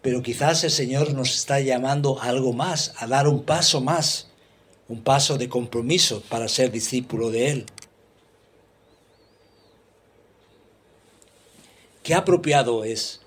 pero 0.00 0.22
quizás 0.22 0.64
el 0.64 0.70
Señor 0.70 1.12
nos 1.12 1.34
está 1.34 1.60
llamando 1.60 2.22
a 2.22 2.28
algo 2.28 2.54
más, 2.54 2.94
a 2.96 3.06
dar 3.06 3.28
un 3.28 3.42
paso 3.42 3.82
más, 3.82 4.28
un 4.88 5.02
paso 5.02 5.36
de 5.36 5.50
compromiso 5.50 6.22
para 6.30 6.48
ser 6.48 6.72
discípulo 6.72 7.30
de 7.30 7.50
Él. 7.50 7.66
Qué 12.02 12.14
apropiado 12.14 12.82
es. 12.82 13.20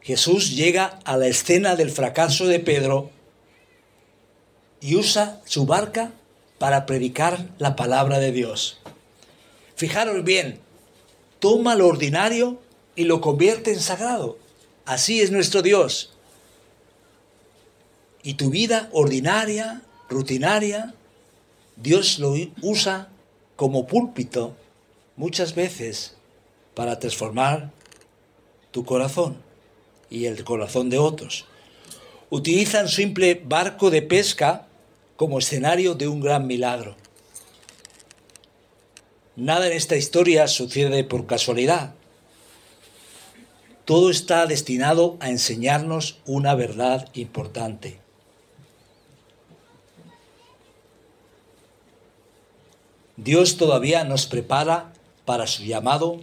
Jesús 0.00 0.54
llega 0.54 1.00
a 1.02 1.16
la 1.16 1.26
escena 1.26 1.74
del 1.74 1.90
fracaso 1.90 2.46
de 2.46 2.60
Pedro 2.60 3.10
y 4.80 4.94
usa 4.94 5.40
su 5.44 5.66
barca 5.66 6.12
para 6.60 6.84
predicar 6.84 7.48
la 7.56 7.74
palabra 7.74 8.18
de 8.18 8.32
Dios. 8.32 8.80
Fijaros 9.76 10.22
bien, 10.24 10.60
toma 11.38 11.74
lo 11.74 11.88
ordinario 11.88 12.60
y 12.94 13.04
lo 13.04 13.22
convierte 13.22 13.72
en 13.72 13.80
sagrado. 13.80 14.36
Así 14.84 15.22
es 15.22 15.30
nuestro 15.30 15.62
Dios. 15.62 16.12
Y 18.22 18.34
tu 18.34 18.50
vida 18.50 18.90
ordinaria, 18.92 19.80
rutinaria, 20.10 20.92
Dios 21.76 22.18
lo 22.18 22.34
usa 22.60 23.08
como 23.56 23.86
púlpito 23.86 24.54
muchas 25.16 25.54
veces 25.54 26.14
para 26.74 26.98
transformar 26.98 27.70
tu 28.70 28.84
corazón 28.84 29.38
y 30.10 30.26
el 30.26 30.44
corazón 30.44 30.90
de 30.90 30.98
otros. 30.98 31.46
Utilizan 32.28 32.86
simple 32.90 33.40
barco 33.42 33.90
de 33.90 34.02
pesca 34.02 34.66
como 35.20 35.38
escenario 35.38 35.94
de 35.94 36.08
un 36.08 36.22
gran 36.22 36.46
milagro. 36.46 36.96
Nada 39.36 39.66
en 39.66 39.74
esta 39.74 39.94
historia 39.96 40.48
sucede 40.48 41.04
por 41.04 41.26
casualidad. 41.26 41.92
todo 43.84 44.10
está 44.10 44.46
destinado 44.46 45.18
a 45.20 45.28
enseñarnos 45.28 46.20
una 46.24 46.54
verdad 46.54 47.10
importante. 47.12 48.00
Dios 53.18 53.58
todavía 53.58 54.04
nos 54.04 54.24
prepara 54.24 54.94
para 55.26 55.46
su 55.46 55.64
llamado 55.64 56.20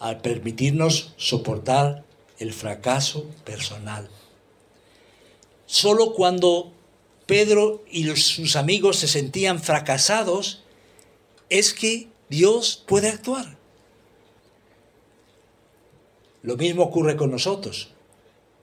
al 0.00 0.20
permitirnos 0.22 1.12
soportar 1.16 2.02
el 2.40 2.52
fracaso 2.52 3.26
personal. 3.44 4.08
Solo 5.66 6.12
cuando 6.14 6.72
Pedro 7.26 7.82
y 7.90 8.06
sus 8.16 8.56
amigos 8.56 8.98
se 8.98 9.08
sentían 9.08 9.60
fracasados 9.60 10.62
es 11.48 11.74
que 11.74 12.08
Dios 12.28 12.84
puede 12.86 13.08
actuar. 13.08 13.56
Lo 16.42 16.56
mismo 16.56 16.84
ocurre 16.84 17.16
con 17.16 17.32
nosotros. 17.32 17.90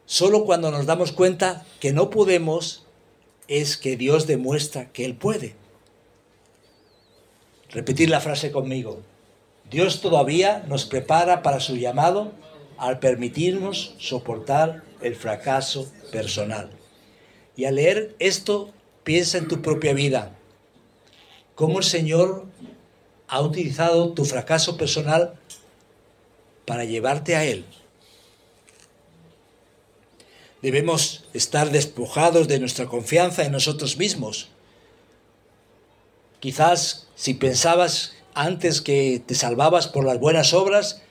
Solo 0.05 0.45
cuando 0.45 0.71
nos 0.71 0.85
damos 0.85 1.11
cuenta 1.11 1.65
que 1.81 1.91
no 1.91 2.09
podemos 2.09 2.85
es 3.47 3.75
que 3.75 3.97
Dios 3.97 4.27
demuestra 4.27 4.91
que 4.91 5.03
Él 5.03 5.15
puede. 5.15 5.55
Repetir 7.69 8.09
la 8.09 8.21
frase 8.21 8.51
conmigo. 8.51 9.01
Dios 9.69 10.01
todavía 10.01 10.63
nos 10.67 10.85
prepara 10.85 11.41
para 11.41 11.59
su 11.59 11.75
llamado 11.75 12.31
al 12.77 12.99
permitirnos 12.99 13.95
soportar 13.97 14.83
el 15.01 15.15
fracaso 15.15 15.91
personal. 16.11 16.69
Y 17.55 17.65
al 17.65 17.75
leer 17.75 18.15
esto, 18.19 18.71
piensa 19.03 19.37
en 19.37 19.47
tu 19.47 19.61
propia 19.61 19.93
vida. 19.93 20.35
¿Cómo 21.55 21.79
el 21.79 21.85
Señor 21.85 22.45
ha 23.27 23.41
utilizado 23.41 24.13
tu 24.13 24.25
fracaso 24.25 24.77
personal 24.77 25.35
para 26.65 26.85
llevarte 26.85 27.35
a 27.35 27.45
Él? 27.45 27.65
Debemos 30.61 31.25
estar 31.33 31.71
despojados 31.71 32.47
de 32.47 32.59
nuestra 32.59 32.85
confianza 32.85 33.43
en 33.43 33.51
nosotros 33.51 33.97
mismos. 33.97 34.47
Quizás 36.39 37.07
si 37.15 37.33
pensabas 37.33 38.13
antes 38.33 38.81
que 38.81 39.21
te 39.25 39.35
salvabas 39.35 39.87
por 39.87 40.05
las 40.05 40.19
buenas 40.19 40.53
obras 40.53 41.01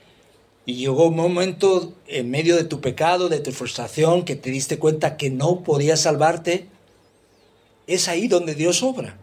y 0.65 0.75
llegó 0.75 1.07
un 1.07 1.15
momento 1.15 1.93
en 2.07 2.29
medio 2.29 2.55
de 2.55 2.63
tu 2.63 2.79
pecado, 2.79 3.29
de 3.29 3.39
tu 3.39 3.51
frustración, 3.51 4.23
que 4.23 4.35
te 4.35 4.49
diste 4.49 4.79
cuenta 4.79 5.17
que 5.17 5.29
no 5.29 5.63
podías 5.63 6.01
salvarte, 6.01 6.67
es 7.87 8.07
ahí 8.07 8.27
donde 8.27 8.55
Dios 8.55 8.81
obra. 8.81 9.17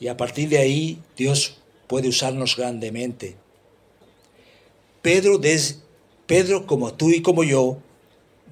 Y 0.00 0.06
a 0.06 0.16
partir 0.16 0.48
de 0.48 0.58
ahí 0.58 1.02
Dios 1.16 1.58
puede 1.88 2.08
usarnos 2.08 2.56
grandemente. 2.56 3.36
Pedro, 5.02 5.40
Pedro, 6.26 6.66
como 6.66 6.94
tú 6.94 7.10
y 7.10 7.22
como 7.22 7.42
yo, 7.42 7.78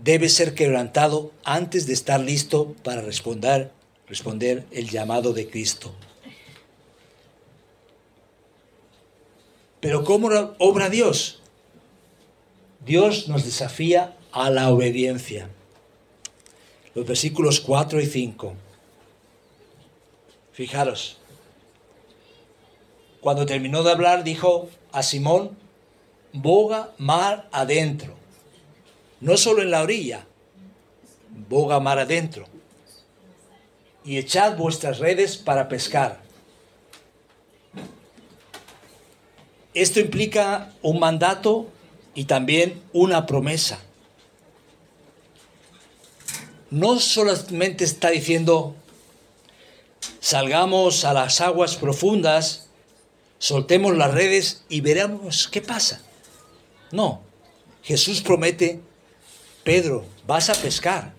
debe 0.03 0.29
ser 0.29 0.55
quebrantado 0.55 1.31
antes 1.45 1.87
de 1.87 1.93
estar 1.93 2.21
listo 2.21 2.75
para 2.83 3.01
responder 3.01 3.71
responder 4.09 4.65
el 4.71 4.89
llamado 4.89 5.33
de 5.33 5.49
Cristo. 5.49 5.93
Pero 9.81 10.05
¿cómo 10.05 10.29
obra 10.59 10.89
Dios? 10.89 11.41
Dios 12.85 13.29
nos 13.29 13.45
desafía 13.45 14.17
a 14.33 14.51
la 14.51 14.71
obediencia. 14.71 15.49
Los 16.95 17.07
versículos 17.07 17.61
4 17.61 18.01
y 18.01 18.07
5. 18.07 18.55
Fijaros. 20.53 21.19
Cuando 23.21 23.45
terminó 23.45 23.83
de 23.83 23.91
hablar, 23.91 24.25
dijo 24.25 24.69
a 24.93 25.03
Simón, 25.03 25.57
boga 26.33 26.93
mar 26.99 27.49
adentro. 27.53 28.15
No 29.21 29.37
solo 29.37 29.63
en 29.63 29.71
la 29.71 29.83
orilla, 29.83 30.27
boga 31.49 31.81
mar 31.81 31.99
adentro 31.99 32.47
y 34.07 34.19
echad 34.19 34.57
vuestras 34.57 35.01
redes 35.01 35.37
para 35.37 35.69
pescar. 35.69 36.21
Esto 39.77 40.01
implica 40.01 40.73
un 40.81 40.99
mandato 40.99 41.69
y 42.15 42.25
también 42.25 42.83
una 42.95 43.27
promesa. 43.27 43.79
No 46.71 46.99
solamente 46.99 47.85
está 47.85 48.09
diciendo, 48.09 48.75
salgamos 50.19 51.05
a 51.05 51.13
las 51.13 51.43
aguas 51.43 51.77
profundas, 51.77 52.69
soltemos 53.39 53.95
las 53.95 54.15
redes 54.15 54.65
y 54.71 54.81
veremos 54.81 55.47
qué 55.47 55.61
pasa. 55.61 56.01
No, 56.91 57.21
Jesús 57.83 58.23
promete, 58.23 58.81
Pedro, 59.63 60.07
vas 60.27 60.49
a 60.49 60.55
pescar. 60.55 61.13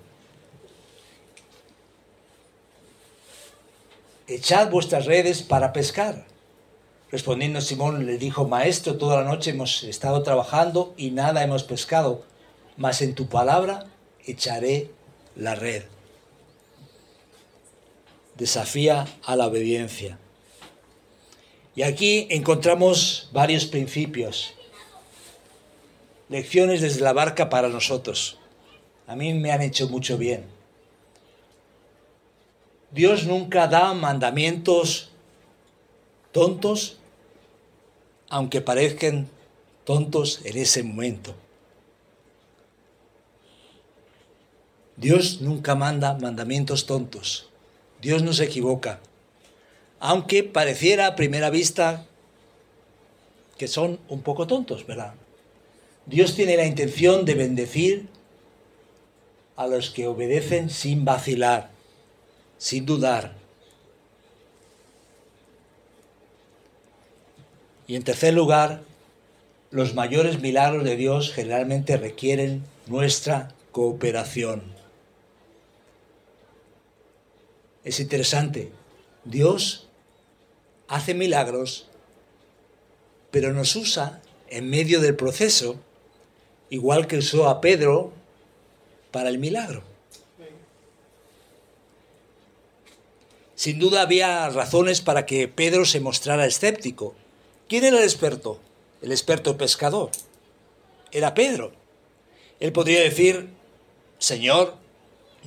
echad 4.26 4.72
vuestras 4.72 5.06
redes 5.06 5.44
para 5.44 5.72
pescar. 5.72 6.26
Respondiendo 7.10 7.62
Simón 7.62 8.06
le 8.06 8.18
dijo, 8.18 8.48
Maestro, 8.48 8.98
toda 8.98 9.22
la 9.22 9.30
noche 9.30 9.52
hemos 9.52 9.84
estado 9.84 10.24
trabajando 10.24 10.94
y 10.98 11.12
nada 11.12 11.44
hemos 11.44 11.64
pescado, 11.64 12.24
mas 12.76 13.02
en 13.02 13.16
tu 13.16 13.28
palabra 13.28 13.86
echaré 14.26 14.92
la 15.36 15.56
red. 15.56 15.84
Desafía 18.36 19.08
a 19.24 19.36
la 19.38 19.48
obediencia. 19.48 20.20
Y 21.76 21.84
aquí 21.84 22.28
encontramos 22.30 23.30
varios 23.32 23.66
principios, 23.66 24.54
lecciones 26.28 26.82
desde 26.82 27.02
la 27.02 27.14
barca 27.14 27.50
para 27.50 27.70
nosotros. 27.70 28.38
A 29.08 29.16
mí 29.16 29.34
me 29.34 29.52
han 29.52 29.62
hecho 29.62 29.88
mucho 29.88 30.18
bien. 30.18 30.44
Dios 32.92 33.26
nunca 33.26 33.68
da 33.68 33.94
mandamientos 33.94 35.12
tontos, 36.38 36.98
aunque 38.30 38.62
parezcan 38.62 39.28
tontos 39.86 40.42
en 40.44 40.56
ese 40.60 40.84
momento. 40.84 41.34
Dios 44.98 45.42
nunca 45.42 45.74
manda 45.74 46.14
mandamientos 46.20 46.86
tontos. 46.86 47.50
Dios 48.04 48.22
no 48.22 48.34
se 48.34 48.44
equivoca. 48.44 49.00
Aunque 50.00 50.44
pareciera 50.44 51.08
a 51.08 51.16
primera 51.16 51.50
vista 51.50 52.06
que 53.58 53.68
son 53.68 54.00
un 54.08 54.22
poco 54.22 54.46
tontos, 54.46 54.86
¿verdad? 54.86 55.16
Dios 56.06 56.36
tiene 56.36 56.56
la 56.56 56.68
intención 56.68 57.26
de 57.26 57.34
bendecir 57.34 58.10
a 59.56 59.66
los 59.66 59.90
que 59.90 60.06
obedecen 60.06 60.70
sin 60.70 61.04
vacilar 61.04 61.72
sin 62.60 62.86
dudar. 62.86 63.37
Y 67.88 67.96
en 67.96 68.04
tercer 68.04 68.34
lugar, 68.34 68.84
los 69.72 69.94
mayores 69.94 70.42
milagros 70.42 70.84
de 70.84 70.96
Dios 70.98 71.34
generalmente 71.34 71.98
requieren 71.98 72.64
nuestra 72.86 73.54
cooperación. 73.72 74.64
Es 77.84 78.02
interesante, 78.02 78.72
Dios 79.24 79.88
hace 80.90 81.14
milagros, 81.14 81.88
pero 83.32 83.54
nos 83.54 83.76
usa 83.76 84.22
en 84.50 84.70
medio 84.70 85.00
del 85.00 85.16
proceso, 85.16 85.78
igual 86.70 87.08
que 87.08 87.18
usó 87.18 87.48
a 87.48 87.62
Pedro 87.62 88.12
para 89.12 89.30
el 89.30 89.38
milagro. 89.38 89.84
Sin 93.56 93.80
duda 93.80 94.02
había 94.02 94.50
razones 94.50 95.02
para 95.02 95.26
que 95.26 95.48
Pedro 95.48 95.86
se 95.86 96.00
mostrara 96.00 96.46
escéptico. 96.46 97.16
¿Quién 97.68 97.84
era 97.84 97.98
el 97.98 98.04
experto? 98.04 98.60
El 99.02 99.12
experto 99.12 99.58
pescador. 99.58 100.12
Era 101.12 101.34
Pedro. 101.34 101.72
Él 102.60 102.72
podría 102.72 103.02
decir, 103.02 103.50
Señor, 104.18 104.76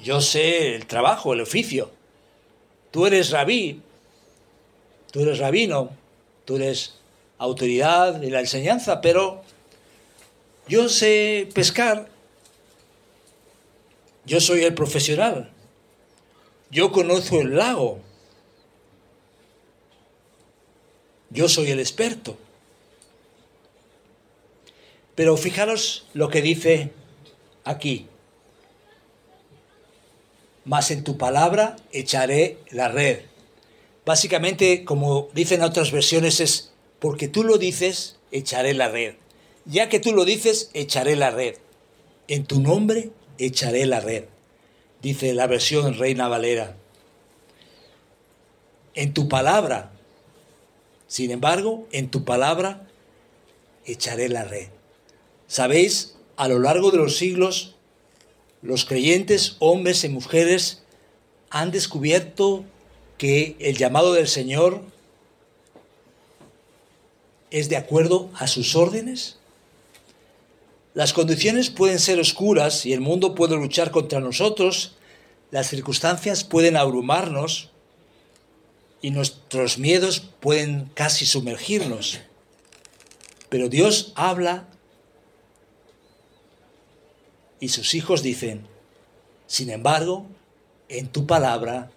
yo 0.02 0.20
sé 0.20 0.74
el 0.74 0.86
trabajo, 0.86 1.32
el 1.32 1.40
oficio. 1.40 1.90
Tú 2.90 3.06
eres 3.06 3.30
rabí, 3.30 3.82
tú 5.12 5.20
eres 5.20 5.38
rabino, 5.38 5.90
tú 6.44 6.56
eres 6.56 6.94
autoridad 7.38 8.14
de 8.14 8.30
la 8.30 8.40
enseñanza, 8.40 9.00
pero 9.00 9.42
yo 10.68 10.88
sé 10.88 11.48
pescar, 11.54 12.08
yo 14.24 14.40
soy 14.40 14.64
el 14.64 14.74
profesional, 14.74 15.50
yo 16.70 16.92
conozco 16.92 17.40
el 17.40 17.56
lago. 17.56 18.00
Yo 21.30 21.48
soy 21.48 21.70
el 21.70 21.80
experto. 21.80 22.36
Pero 25.14 25.36
fijaros 25.36 26.06
lo 26.14 26.28
que 26.28 26.42
dice 26.42 26.92
aquí. 27.64 28.06
Mas 30.64 30.90
en 30.90 31.04
tu 31.04 31.18
palabra 31.18 31.76
echaré 31.92 32.58
la 32.70 32.88
red. 32.88 33.20
Básicamente, 34.04 34.84
como 34.84 35.28
dicen 35.32 35.62
otras 35.62 35.92
versiones, 35.92 36.40
es 36.40 36.72
porque 36.98 37.28
tú 37.28 37.44
lo 37.44 37.58
dices, 37.58 38.16
echaré 38.32 38.74
la 38.74 38.88
red. 38.88 39.14
Ya 39.64 39.88
que 39.88 40.00
tú 40.00 40.12
lo 40.12 40.24
dices, 40.24 40.70
echaré 40.74 41.16
la 41.16 41.30
red. 41.30 41.56
En 42.28 42.44
tu 42.44 42.60
nombre 42.60 43.10
echaré 43.38 43.86
la 43.86 44.00
red, 44.00 44.24
dice 45.02 45.34
la 45.34 45.46
versión 45.46 45.98
Reina 45.98 46.28
Valera. 46.28 46.76
En 48.94 49.12
tu 49.14 49.28
palabra, 49.28 49.92
sin 51.10 51.32
embargo, 51.32 51.88
en 51.90 52.08
tu 52.08 52.24
palabra 52.24 52.86
echaré 53.84 54.28
la 54.28 54.44
red. 54.44 54.68
Sabéis, 55.48 56.14
a 56.36 56.46
lo 56.46 56.60
largo 56.60 56.92
de 56.92 56.98
los 56.98 57.16
siglos, 57.16 57.74
los 58.62 58.84
creyentes, 58.84 59.56
hombres 59.58 60.04
y 60.04 60.08
mujeres, 60.08 60.84
han 61.50 61.72
descubierto 61.72 62.64
que 63.18 63.56
el 63.58 63.76
llamado 63.76 64.12
del 64.12 64.28
Señor 64.28 64.82
es 67.50 67.68
de 67.68 67.76
acuerdo 67.76 68.30
a 68.34 68.46
sus 68.46 68.76
órdenes? 68.76 69.36
Las 70.94 71.12
condiciones 71.12 71.70
pueden 71.70 71.98
ser 71.98 72.20
oscuras 72.20 72.86
y 72.86 72.92
el 72.92 73.00
mundo 73.00 73.34
puede 73.34 73.56
luchar 73.56 73.90
contra 73.90 74.20
nosotros, 74.20 74.94
las 75.50 75.70
circunstancias 75.70 76.44
pueden 76.44 76.76
abrumarnos 76.76 77.70
y 79.02 79.10
nuestros 79.10 79.78
miedos 79.78 80.20
pueden 80.40 80.90
casi 80.94 81.26
sumergirnos. 81.26 82.20
Pero 83.48 83.68
Dios 83.68 84.12
habla 84.14 84.66
y 87.58 87.68
sus 87.68 87.94
hijos 87.94 88.22
dicen, 88.22 88.66
sin 89.46 89.70
embargo, 89.70 90.26
en 90.88 91.08
tu 91.08 91.26
palabra, 91.26 91.90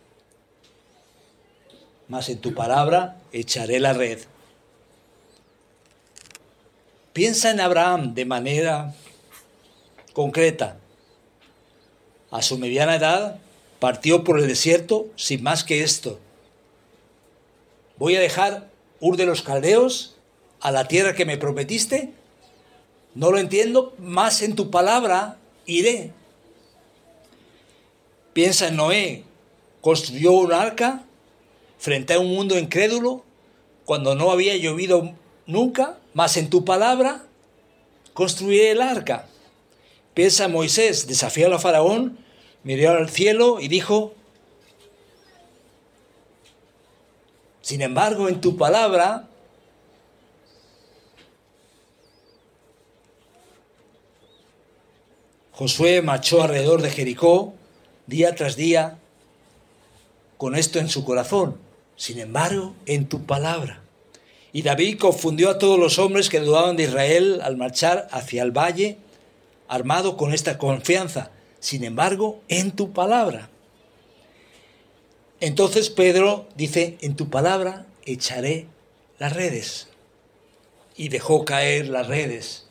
más 2.07 2.29
en 2.29 2.39
tu 2.39 2.53
palabra 2.53 3.21
echaré 3.31 3.79
la 3.79 3.93
red. 3.93 4.19
Piensa 7.13 7.51
en 7.51 7.59
Abraham 7.59 8.13
de 8.15 8.25
manera 8.25 8.95
concreta. 10.13 10.77
A 12.31 12.41
su 12.41 12.57
mediana 12.57 12.95
edad 12.95 13.39
partió 13.79 14.23
por 14.23 14.39
el 14.39 14.47
desierto 14.47 15.07
sin 15.15 15.43
más 15.43 15.63
que 15.63 15.83
esto. 15.83 16.19
Voy 18.03 18.17
a 18.17 18.19
dejar 18.19 18.69
Ur 18.99 19.15
de 19.15 19.25
los 19.25 19.43
Caldeos 19.43 20.17
a 20.59 20.71
la 20.71 20.89
tierra 20.89 21.15
que 21.15 21.23
me 21.23 21.37
prometiste. 21.37 22.11
No 23.15 23.31
lo 23.31 23.37
entiendo, 23.37 23.95
más 23.97 24.41
en 24.41 24.57
tu 24.57 24.69
palabra 24.69 25.37
iré. 25.65 26.11
Piensa 28.33 28.67
en 28.67 28.75
Noé, 28.75 29.23
construyó 29.79 30.33
un 30.33 30.51
arca 30.51 31.05
frente 31.77 32.15
a 32.15 32.19
un 32.19 32.27
mundo 32.27 32.59
incrédulo 32.59 33.23
cuando 33.85 34.15
no 34.15 34.31
había 34.31 34.57
llovido 34.57 35.13
nunca, 35.47 35.97
más 36.13 36.35
en 36.35 36.49
tu 36.49 36.65
palabra 36.65 37.23
construiré 38.13 38.71
el 38.71 38.81
arca. 38.81 39.29
Piensa 40.13 40.49
Moisés, 40.49 41.07
desafió 41.07 41.55
a 41.55 41.57
Faraón, 41.57 42.17
miró 42.65 42.91
al 42.91 43.09
cielo 43.09 43.61
y 43.61 43.69
dijo, 43.69 44.13
sin 47.63 47.81
embargo, 47.81 48.27
en 48.27 48.41
tu 48.41 48.57
palabra 48.57 49.29
Josué 55.53 56.01
marchó 56.01 56.43
alrededor 56.43 56.81
de 56.81 56.89
Jericó 56.89 57.53
día 58.05 58.35
tras 58.35 58.57
día 58.57 58.99
con 60.35 60.55
esto 60.55 60.79
en 60.79 60.89
su 60.89 61.05
corazón. 61.05 61.57
Sin 61.95 62.19
embargo, 62.19 62.75
en 62.85 63.07
tu 63.07 63.25
palabra. 63.25 63.81
Y 64.51 64.63
David 64.63 64.99
confundió 64.99 65.49
a 65.49 65.57
todos 65.57 65.79
los 65.79 65.99
hombres 65.99 66.27
que 66.27 66.41
dudaban 66.41 66.75
de 66.75 66.83
Israel 66.83 67.39
al 67.43 67.55
marchar 67.55 68.09
hacia 68.11 68.43
el 68.43 68.51
valle, 68.51 68.97
armado 69.69 70.17
con 70.17 70.33
esta 70.33 70.57
confianza. 70.57 71.31
Sin 71.61 71.85
embargo, 71.85 72.41
en 72.49 72.71
tu 72.71 72.91
palabra. 72.91 73.52
Entonces 75.43 75.89
Pedro 75.89 76.47
dice, 76.55 76.97
en 77.01 77.17
tu 77.17 77.29
palabra 77.29 77.85
echaré 78.05 78.67
las 79.19 79.33
redes. 79.33 79.89
Y 80.95 81.09
dejó 81.09 81.43
caer 81.43 81.89
las 81.89 82.07
redes. 82.07 82.65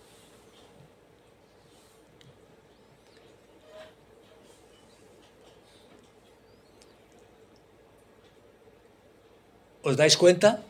¿Os 9.83 9.99
dais 9.99 10.17
cuenta? 10.17 10.63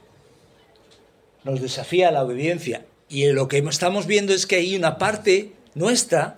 Nos 1.45 1.63
desafía 1.63 2.11
la 2.11 2.25
obediencia. 2.25 2.85
Y 3.09 3.27
lo 3.29 3.47
que 3.47 3.59
estamos 3.59 4.09
viendo 4.09 4.35
es 4.35 4.49
que 4.49 4.57
hay 4.57 4.75
una 4.75 4.99
parte 4.99 5.53
nuestra 5.77 6.37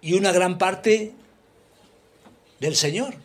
y 0.00 0.14
una 0.14 0.30
gran 0.30 0.58
parte 0.58 1.10
del 2.60 2.76
Señor. 2.76 3.16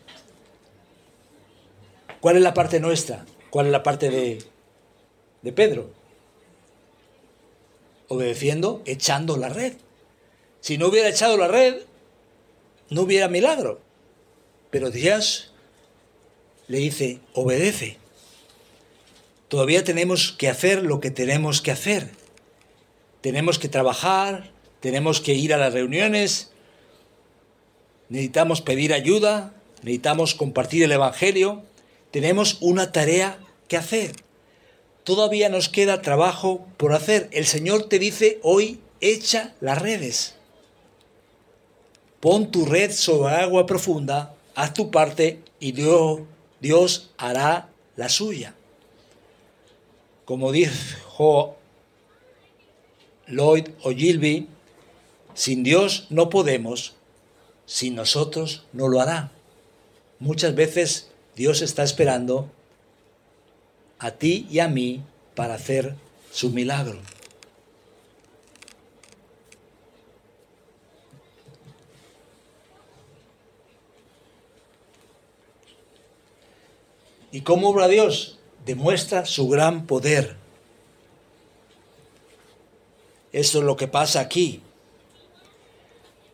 ¿Cuál 2.20 2.36
es 2.36 2.42
la 2.42 2.54
parte 2.54 2.80
nuestra? 2.80 3.26
¿Cuál 3.50 3.66
es 3.66 3.72
la 3.72 3.82
parte 3.82 4.10
de, 4.10 5.52
Pedro? 5.52 5.90
Obedeciendo, 8.08 8.82
echando 8.84 9.36
la 9.36 9.48
red. 9.48 9.74
Si 10.60 10.78
no 10.78 10.88
hubiera 10.88 11.08
echado 11.08 11.36
la 11.36 11.48
red, 11.48 11.82
no 12.90 13.02
hubiera 13.02 13.28
milagro. 13.28 13.80
Pero 14.70 14.90
Dios 14.90 15.52
le 16.68 16.78
dice, 16.78 17.20
obedece. 17.32 17.98
Todavía 19.48 19.84
tenemos 19.84 20.32
que 20.32 20.48
hacer 20.48 20.82
lo 20.82 21.00
que 21.00 21.10
tenemos 21.10 21.62
que 21.62 21.70
hacer. 21.70 22.10
Tenemos 23.20 23.58
que 23.58 23.68
trabajar, 23.68 24.50
tenemos 24.80 25.20
que 25.20 25.34
ir 25.34 25.54
a 25.54 25.56
las 25.56 25.72
reuniones, 25.72 26.50
necesitamos 28.08 28.60
pedir 28.60 28.92
ayuda, 28.92 29.54
necesitamos 29.82 30.34
compartir 30.34 30.84
el 30.84 30.92
Evangelio, 30.92 31.64
tenemos 32.16 32.56
una 32.62 32.92
tarea 32.92 33.38
que 33.68 33.76
hacer. 33.76 34.16
Todavía 35.04 35.50
nos 35.50 35.68
queda 35.68 36.00
trabajo 36.00 36.66
por 36.78 36.94
hacer. 36.94 37.28
El 37.30 37.44
Señor 37.44 37.90
te 37.90 37.98
dice 37.98 38.40
hoy, 38.42 38.80
echa 39.02 39.54
las 39.60 39.82
redes. 39.82 40.34
Pon 42.20 42.50
tu 42.50 42.64
red 42.64 42.90
sobre 42.90 43.34
agua 43.34 43.66
profunda, 43.66 44.34
haz 44.54 44.72
tu 44.72 44.90
parte 44.90 45.42
y 45.60 45.72
Dios, 45.72 46.20
Dios 46.58 47.10
hará 47.18 47.68
la 47.96 48.08
suya. 48.08 48.54
Como 50.24 50.52
dijo 50.52 51.58
Lloyd 53.26 53.68
Ogilvy, 53.82 54.48
sin 55.34 55.62
Dios 55.62 56.06
no 56.08 56.30
podemos, 56.30 56.94
sin 57.66 57.94
nosotros 57.94 58.64
no 58.72 58.88
lo 58.88 59.02
hará. 59.02 59.32
Muchas 60.18 60.54
veces 60.54 61.10
Dios 61.36 61.62
está 61.62 61.82
esperando 61.82 62.50
a 63.98 64.10
ti 64.10 64.48
y 64.50 64.58
a 64.58 64.68
mí 64.68 65.04
para 65.34 65.54
hacer 65.54 65.94
su 66.32 66.50
milagro. 66.50 66.98
¿Y 77.30 77.42
cómo 77.42 77.68
obra 77.68 77.86
Dios? 77.86 78.36
demuestra 78.66 79.24
su 79.24 79.48
gran 79.48 79.86
poder. 79.86 80.36
Eso 83.32 83.58
es 83.58 83.64
lo 83.64 83.76
que 83.76 83.86
pasa 83.86 84.20
aquí. 84.20 84.60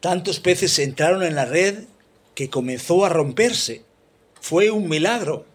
Tantos 0.00 0.40
peces 0.40 0.78
entraron 0.78 1.22
en 1.22 1.34
la 1.34 1.44
red 1.44 1.84
que 2.34 2.48
comenzó 2.48 3.04
a 3.04 3.10
romperse. 3.10 3.84
Fue 4.42 4.72
un 4.72 4.88
milagro. 4.88 5.46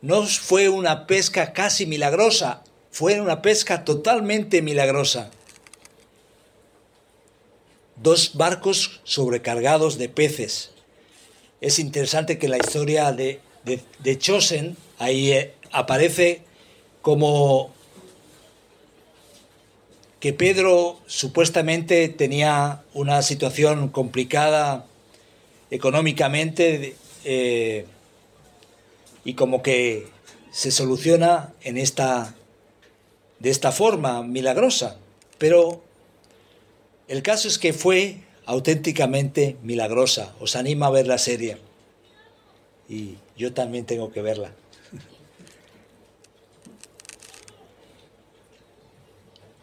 No 0.00 0.22
fue 0.22 0.68
una 0.68 1.08
pesca 1.08 1.52
casi 1.52 1.84
milagrosa, 1.84 2.62
fue 2.92 3.20
una 3.20 3.42
pesca 3.42 3.84
totalmente 3.84 4.62
milagrosa. 4.62 5.30
Dos 7.96 8.36
barcos 8.36 9.00
sobrecargados 9.02 9.98
de 9.98 10.08
peces. 10.08 10.70
Es 11.60 11.80
interesante 11.80 12.38
que 12.38 12.46
la 12.46 12.56
historia 12.56 13.10
de, 13.10 13.40
de, 13.64 14.18
Chosen, 14.18 14.76
ahí 14.98 15.32
eh, 15.32 15.54
aparece 15.72 16.42
como 17.02 17.72
que 20.20 20.32
Pedro 20.32 21.00
supuestamente 21.06 22.08
tenía 22.10 22.84
una 22.92 23.22
situación 23.22 23.88
complicada 23.88 24.86
económicamente 25.70 26.94
eh, 27.24 27.86
y 29.24 29.34
como 29.34 29.62
que 29.62 30.08
se 30.50 30.70
soluciona 30.70 31.52
en 31.62 31.78
esta 31.78 32.34
de 33.38 33.50
esta 33.50 33.72
forma 33.72 34.22
milagrosa 34.22 34.96
pero 35.38 35.82
el 37.08 37.22
caso 37.22 37.48
es 37.48 37.58
que 37.58 37.72
fue 37.72 38.20
auténticamente 38.46 39.56
milagrosa 39.62 40.34
os 40.40 40.56
animo 40.56 40.84
a 40.84 40.90
ver 40.90 41.06
la 41.06 41.18
serie 41.18 41.58
y 42.88 43.16
yo 43.36 43.52
también 43.52 43.86
tengo 43.86 44.12
que 44.12 44.22
verla 44.22 44.52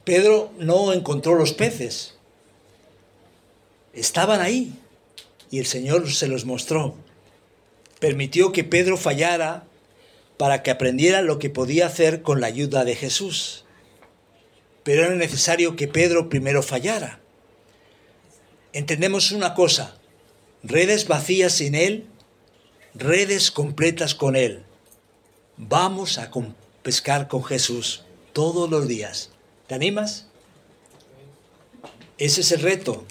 Pedro 0.04 0.52
no 0.58 0.94
encontró 0.94 1.36
los 1.36 1.54
peces. 1.54 2.16
Estaban 3.94 4.42
ahí 4.42 4.74
y 5.50 5.60
el 5.60 5.66
Señor 5.66 6.12
se 6.12 6.28
los 6.28 6.46
mostró. 6.46 6.96
Permitió 8.02 8.52
que 8.52 8.64
Pedro 8.64 8.98
fallara 8.98 9.68
para 10.38 10.64
que 10.64 10.72
aprendiera 10.72 11.22
lo 11.22 11.38
que 11.38 11.52
podía 11.52 11.86
hacer 11.86 12.24
con 12.24 12.42
la 12.42 12.48
ayuda 12.48 12.84
de 12.84 12.96
Jesús. 12.96 13.64
Pero 14.82 15.06
era 15.06 15.14
necesario 15.14 15.76
que 15.76 15.88
Pedro 15.88 16.28
primero 16.28 16.64
fallara. 16.64 17.20
Entendemos 18.74 19.32
una 19.32 19.54
cosa, 19.54 20.00
redes 20.64 21.08
vacías 21.08 21.54
sin 21.54 21.76
Él, 21.76 22.08
redes 22.96 23.52
completas 23.52 24.16
con 24.16 24.36
Él. 24.36 24.64
Vamos 25.58 26.18
a 26.18 26.32
pescar 26.82 27.28
con 27.28 27.44
Jesús 27.44 28.04
todos 28.34 28.68
los 28.68 28.88
días. 28.88 29.30
¿Te 29.68 29.76
animas? 29.76 30.26
Ese 32.18 32.42
es 32.42 32.52
el 32.52 32.62
reto. 32.62 33.06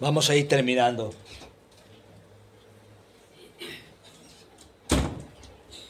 Vamos 0.00 0.30
a 0.30 0.34
ir 0.34 0.48
terminando. 0.48 1.14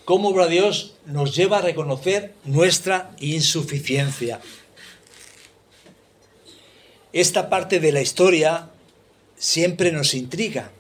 ¿Cómo 0.05 0.29
obra 0.29 0.49
Dios 0.49 0.97
nos 1.07 1.35
lleva 1.35 1.59
a 1.59 1.63
reconocer 1.63 2.35
nuestra 2.45 3.13
insuficiencia? 3.21 4.39
Esta 7.15 7.49
parte 7.49 7.81
de 7.81 7.91
la 7.91 8.03
historia 8.03 8.71
siempre 9.39 9.93
nos 9.93 10.13
intriga. 10.13 10.71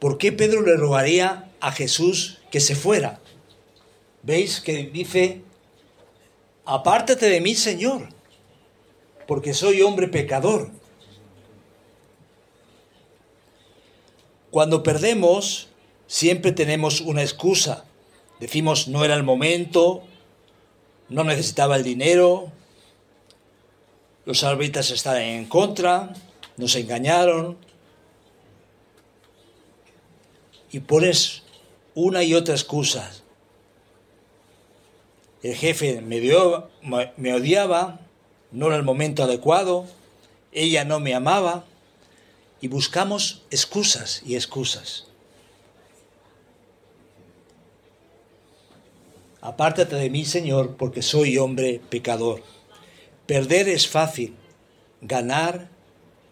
¿Por 0.00 0.18
qué 0.18 0.32
Pedro 0.32 0.62
le 0.62 0.76
rogaría 0.76 1.52
a 1.60 1.70
Jesús 1.70 2.40
que 2.50 2.58
se 2.58 2.74
fuera? 2.74 3.20
¿Veis 4.24 4.60
que 4.60 4.90
dice, 4.92 5.42
apártate 6.64 7.28
de 7.28 7.40
mí, 7.40 7.54
Señor, 7.54 8.08
porque 9.28 9.54
soy 9.54 9.82
hombre 9.82 10.08
pecador? 10.08 10.72
Cuando 14.50 14.82
perdemos, 14.82 15.68
siempre 16.06 16.52
tenemos 16.52 17.00
una 17.00 17.22
excusa. 17.22 17.84
Decimos, 18.40 18.88
no 18.88 19.04
era 19.04 19.14
el 19.14 19.22
momento, 19.22 20.02
no 21.08 21.24
necesitaba 21.24 21.76
el 21.76 21.82
dinero, 21.82 22.52
los 24.24 24.42
árbitros 24.42 24.90
estaban 24.90 25.22
en 25.22 25.46
contra, 25.46 26.12
nos 26.56 26.74
engañaron. 26.76 27.58
Y 30.72 30.80
pones 30.80 31.42
una 31.94 32.22
y 32.24 32.34
otra 32.34 32.54
excusa. 32.54 33.12
El 35.42 35.54
jefe 35.54 36.00
me, 36.00 36.20
me 37.16 37.34
odiaba, 37.34 38.00
no 38.50 38.68
era 38.68 38.76
el 38.76 38.82
momento 38.82 39.22
adecuado, 39.22 39.86
ella 40.52 40.84
no 40.84 41.00
me 41.00 41.14
amaba 41.14 41.64
y 42.60 42.68
buscamos 42.68 43.42
excusas 43.50 44.22
y 44.24 44.36
excusas. 44.36 45.06
Apártate 49.44 49.96
de 49.96 50.08
mí, 50.08 50.24
Señor, 50.24 50.76
porque 50.78 51.02
soy 51.02 51.36
hombre 51.36 51.78
pecador. 51.90 52.42
Perder 53.26 53.68
es 53.68 53.86
fácil, 53.86 54.34
ganar 55.02 55.68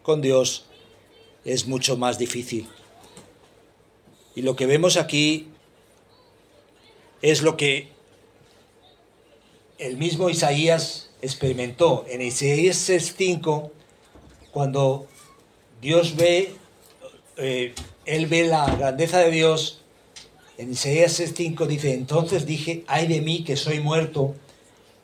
con 0.02 0.22
Dios 0.22 0.64
es 1.44 1.66
mucho 1.66 1.98
más 1.98 2.18
difícil. 2.18 2.66
Y 4.34 4.40
lo 4.40 4.56
que 4.56 4.64
vemos 4.64 4.96
aquí 4.96 5.48
es 7.20 7.42
lo 7.42 7.58
que 7.58 7.90
el 9.76 9.98
mismo 9.98 10.30
Isaías 10.30 11.10
experimentó. 11.20 12.06
En 12.08 12.22
Isaías 12.22 12.78
5, 12.78 13.72
cuando 14.52 15.06
Dios 15.82 16.16
ve, 16.16 16.54
eh, 17.36 17.74
él 18.06 18.26
ve 18.26 18.44
la 18.44 18.74
grandeza 18.74 19.18
de 19.18 19.30
Dios. 19.30 19.81
En 20.58 20.70
Isaías 20.70 21.22
5 21.34 21.66
dice, 21.66 21.94
entonces 21.94 22.46
dije, 22.46 22.84
ay 22.86 23.06
de 23.06 23.20
mí 23.20 23.42
que 23.44 23.56
soy 23.56 23.80
muerto, 23.80 24.34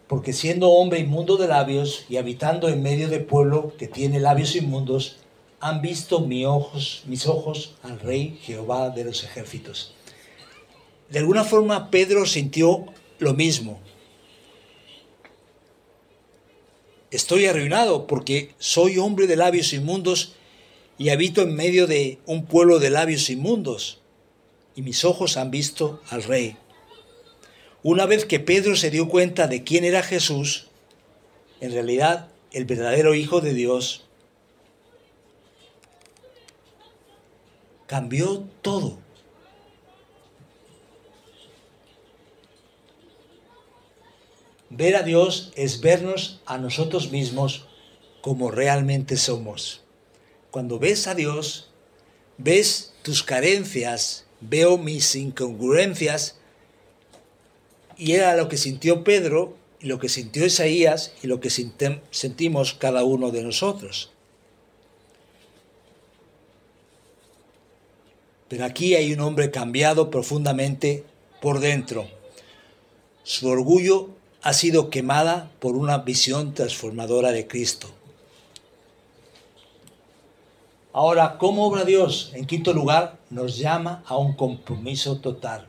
porque 0.06 0.32
siendo 0.32 0.70
hombre 0.70 1.00
inmundo 1.00 1.36
de 1.36 1.48
labios 1.48 2.04
y 2.08 2.16
habitando 2.16 2.68
en 2.68 2.82
medio 2.82 3.08
de 3.08 3.20
pueblo 3.20 3.74
que 3.78 3.88
tiene 3.88 4.20
labios 4.20 4.56
inmundos, 4.56 5.16
han 5.60 5.82
visto 5.82 6.20
mis 6.20 6.46
ojos, 6.46 7.02
mis 7.06 7.26
ojos 7.26 7.74
al 7.82 7.98
Rey 8.00 8.38
Jehová 8.42 8.90
de 8.90 9.04
los 9.04 9.24
ejércitos. 9.24 9.94
De 11.10 11.18
alguna 11.18 11.44
forma 11.44 11.90
Pedro 11.90 12.26
sintió 12.26 12.86
lo 13.18 13.34
mismo. 13.34 13.80
Estoy 17.10 17.46
arruinado 17.46 18.06
porque 18.06 18.54
soy 18.58 18.98
hombre 18.98 19.26
de 19.26 19.36
labios 19.36 19.72
inmundos 19.72 20.34
y 20.98 21.08
habito 21.08 21.42
en 21.42 21.54
medio 21.54 21.86
de 21.86 22.18
un 22.26 22.44
pueblo 22.44 22.78
de 22.78 22.90
labios 22.90 23.30
inmundos, 23.30 23.97
y 24.78 24.82
mis 24.82 25.04
ojos 25.04 25.36
han 25.36 25.50
visto 25.50 26.00
al 26.08 26.22
Rey. 26.22 26.56
Una 27.82 28.06
vez 28.06 28.24
que 28.24 28.38
Pedro 28.38 28.76
se 28.76 28.92
dio 28.92 29.08
cuenta 29.08 29.48
de 29.48 29.64
quién 29.64 29.84
era 29.84 30.04
Jesús, 30.04 30.68
en 31.60 31.72
realidad 31.72 32.28
el 32.52 32.64
verdadero 32.64 33.16
Hijo 33.16 33.40
de 33.40 33.54
Dios, 33.54 34.04
cambió 37.88 38.44
todo. 38.62 39.00
Ver 44.70 44.94
a 44.94 45.02
Dios 45.02 45.50
es 45.56 45.80
vernos 45.80 46.40
a 46.46 46.56
nosotros 46.56 47.10
mismos 47.10 47.66
como 48.20 48.52
realmente 48.52 49.16
somos. 49.16 49.82
Cuando 50.52 50.78
ves 50.78 51.08
a 51.08 51.16
Dios, 51.16 51.68
ves 52.36 52.94
tus 53.02 53.24
carencias, 53.24 54.27
veo 54.40 54.78
mis 54.78 55.14
incongruencias, 55.14 56.36
y 57.96 58.12
era 58.12 58.36
lo 58.36 58.48
que 58.48 58.56
sintió 58.56 59.04
Pedro, 59.04 59.56
y 59.80 59.86
lo 59.86 59.98
que 59.98 60.08
sintió 60.08 60.46
Isaías, 60.46 61.12
y 61.22 61.26
lo 61.26 61.40
que 61.40 61.50
sentimos 61.50 62.74
cada 62.74 63.04
uno 63.04 63.30
de 63.30 63.42
nosotros. 63.42 64.10
Pero 68.48 68.64
aquí 68.64 68.94
hay 68.94 69.12
un 69.12 69.20
hombre 69.20 69.50
cambiado 69.50 70.10
profundamente 70.10 71.04
por 71.42 71.60
dentro. 71.60 72.08
Su 73.22 73.48
orgullo 73.48 74.10
ha 74.42 74.54
sido 74.54 74.88
quemada 74.88 75.50
por 75.58 75.76
una 75.76 75.98
visión 75.98 76.54
transformadora 76.54 77.30
de 77.30 77.46
Cristo. 77.46 77.97
Ahora, 80.92 81.36
¿cómo 81.38 81.66
obra 81.66 81.84
Dios? 81.84 82.32
En 82.34 82.46
quinto 82.46 82.72
lugar, 82.72 83.18
nos 83.30 83.58
llama 83.58 84.02
a 84.06 84.16
un 84.16 84.34
compromiso 84.34 85.18
total. 85.20 85.66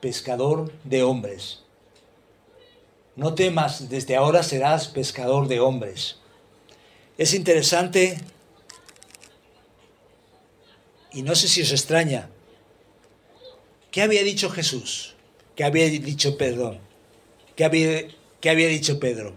Pescador 0.00 0.72
de 0.84 1.02
hombres. 1.02 1.60
No 3.16 3.34
temas, 3.34 3.88
desde 3.88 4.16
ahora 4.16 4.42
serás 4.42 4.88
pescador 4.88 5.48
de 5.48 5.60
hombres. 5.60 6.18
Es 7.18 7.34
interesante, 7.34 8.18
y 11.12 11.22
no 11.22 11.34
sé 11.34 11.48
si 11.48 11.60
os 11.62 11.72
extraña, 11.72 12.30
¿qué 13.90 14.02
había 14.02 14.22
dicho 14.22 14.48
Jesús? 14.50 15.14
¿Qué 15.56 15.64
había 15.64 15.86
dicho 15.90 16.38
perdón? 16.38 16.78
¿Qué 17.54 17.64
había, 17.64 18.08
qué 18.40 18.50
había 18.50 18.68
dicho 18.68 18.98
Pedro? 18.98 19.34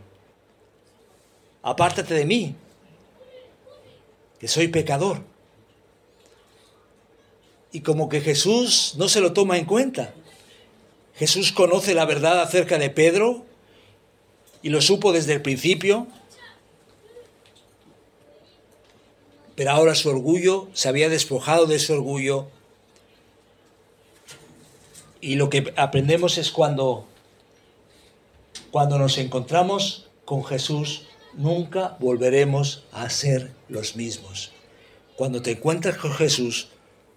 Apártate 1.61 2.13
de 2.13 2.25
mí, 2.25 2.55
que 4.39 4.47
soy 4.47 4.67
pecador. 4.67 5.21
Y 7.71 7.81
como 7.81 8.09
que 8.09 8.21
Jesús 8.21 8.93
no 8.97 9.09
se 9.09 9.21
lo 9.21 9.33
toma 9.33 9.57
en 9.57 9.65
cuenta. 9.65 10.13
Jesús 11.15 11.51
conoce 11.51 11.93
la 11.93 12.05
verdad 12.05 12.41
acerca 12.41 12.77
de 12.77 12.89
Pedro 12.89 13.45
y 14.61 14.69
lo 14.69 14.81
supo 14.81 15.13
desde 15.13 15.33
el 15.33 15.41
principio, 15.41 16.07
pero 19.55 19.71
ahora 19.71 19.95
su 19.95 20.09
orgullo 20.09 20.67
se 20.73 20.89
había 20.89 21.07
despojado 21.07 21.65
de 21.65 21.79
su 21.79 21.93
orgullo 21.93 22.47
y 25.21 25.35
lo 25.35 25.49
que 25.49 25.73
aprendemos 25.77 26.37
es 26.37 26.51
cuando 26.51 27.07
cuando 28.71 28.99
nos 28.99 29.17
encontramos 29.17 30.07
con 30.25 30.43
Jesús 30.43 31.07
nunca 31.37 31.97
volveremos 31.99 32.83
a 32.91 33.09
ser 33.09 33.51
los 33.69 33.95
mismos. 33.95 34.51
Cuando 35.15 35.41
te 35.41 35.51
encuentras 35.51 35.97
con 35.97 36.11
Jesús, 36.13 36.69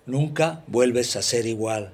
nunca 0.06 0.62
vuelves 0.66 1.16
a 1.16 1.22
ser 1.22 1.46
igual. 1.46 1.92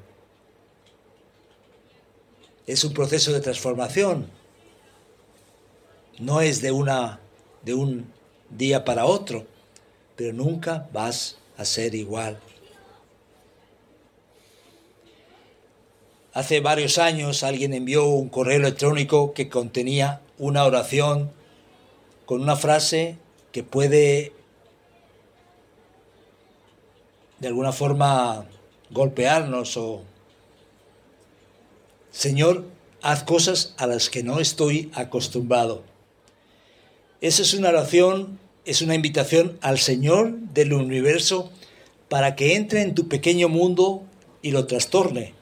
Es 2.66 2.85
un 2.85 2.95
proceso 2.95 3.33
de 3.33 3.41
transformación. 3.41 4.29
No 6.18 6.41
es 6.41 6.62
de 6.62 6.72
una 6.72 7.20
de 7.62 7.75
un 7.75 8.07
día 8.51 8.85
para 8.85 9.07
otro, 9.07 9.47
pero 10.16 10.33
nunca 10.33 10.89
vas 10.93 11.37
a 11.57 11.64
ser 11.64 11.95
igual. 11.95 12.39
Hace 16.33 16.61
varios 16.61 16.99
años 16.99 17.43
alguien 17.43 17.75
envió 17.75 18.07
un 18.07 18.29
correo 18.29 18.59
electrónico 18.59 19.35
que 19.35 19.49
contenía 19.49 20.20
una 20.39 20.64
oración 20.64 21.31
con 22.27 22.41
una 22.41 22.57
frase 22.57 23.16
que 23.53 23.62
puede 23.62 24.33
de 27.39 27.49
alguna 27.49 27.72
forma 27.72 28.47
golpearnos 28.91 29.77
o 29.77 30.03
Señor, 32.11 32.64
haz 33.03 33.25
cosas 33.25 33.75
a 33.77 33.87
las 33.87 34.09
que 34.09 34.22
no 34.22 34.39
estoy 34.39 34.91
acostumbrado. 34.95 35.83
Esa 37.20 37.43
es 37.43 37.53
una 37.55 37.70
oración, 37.70 38.39
es 38.64 38.83
una 38.83 38.95
invitación 38.95 39.59
al 39.62 39.79
Señor 39.79 40.33
del 40.55 40.72
universo 40.72 41.51
para 42.09 42.37
que 42.37 42.55
entre 42.55 42.83
en 42.83 42.95
tu 42.95 43.09
pequeño 43.09 43.49
mundo 43.49 44.05
y 44.43 44.53
lo 44.53 44.66
trastorne. 44.66 45.35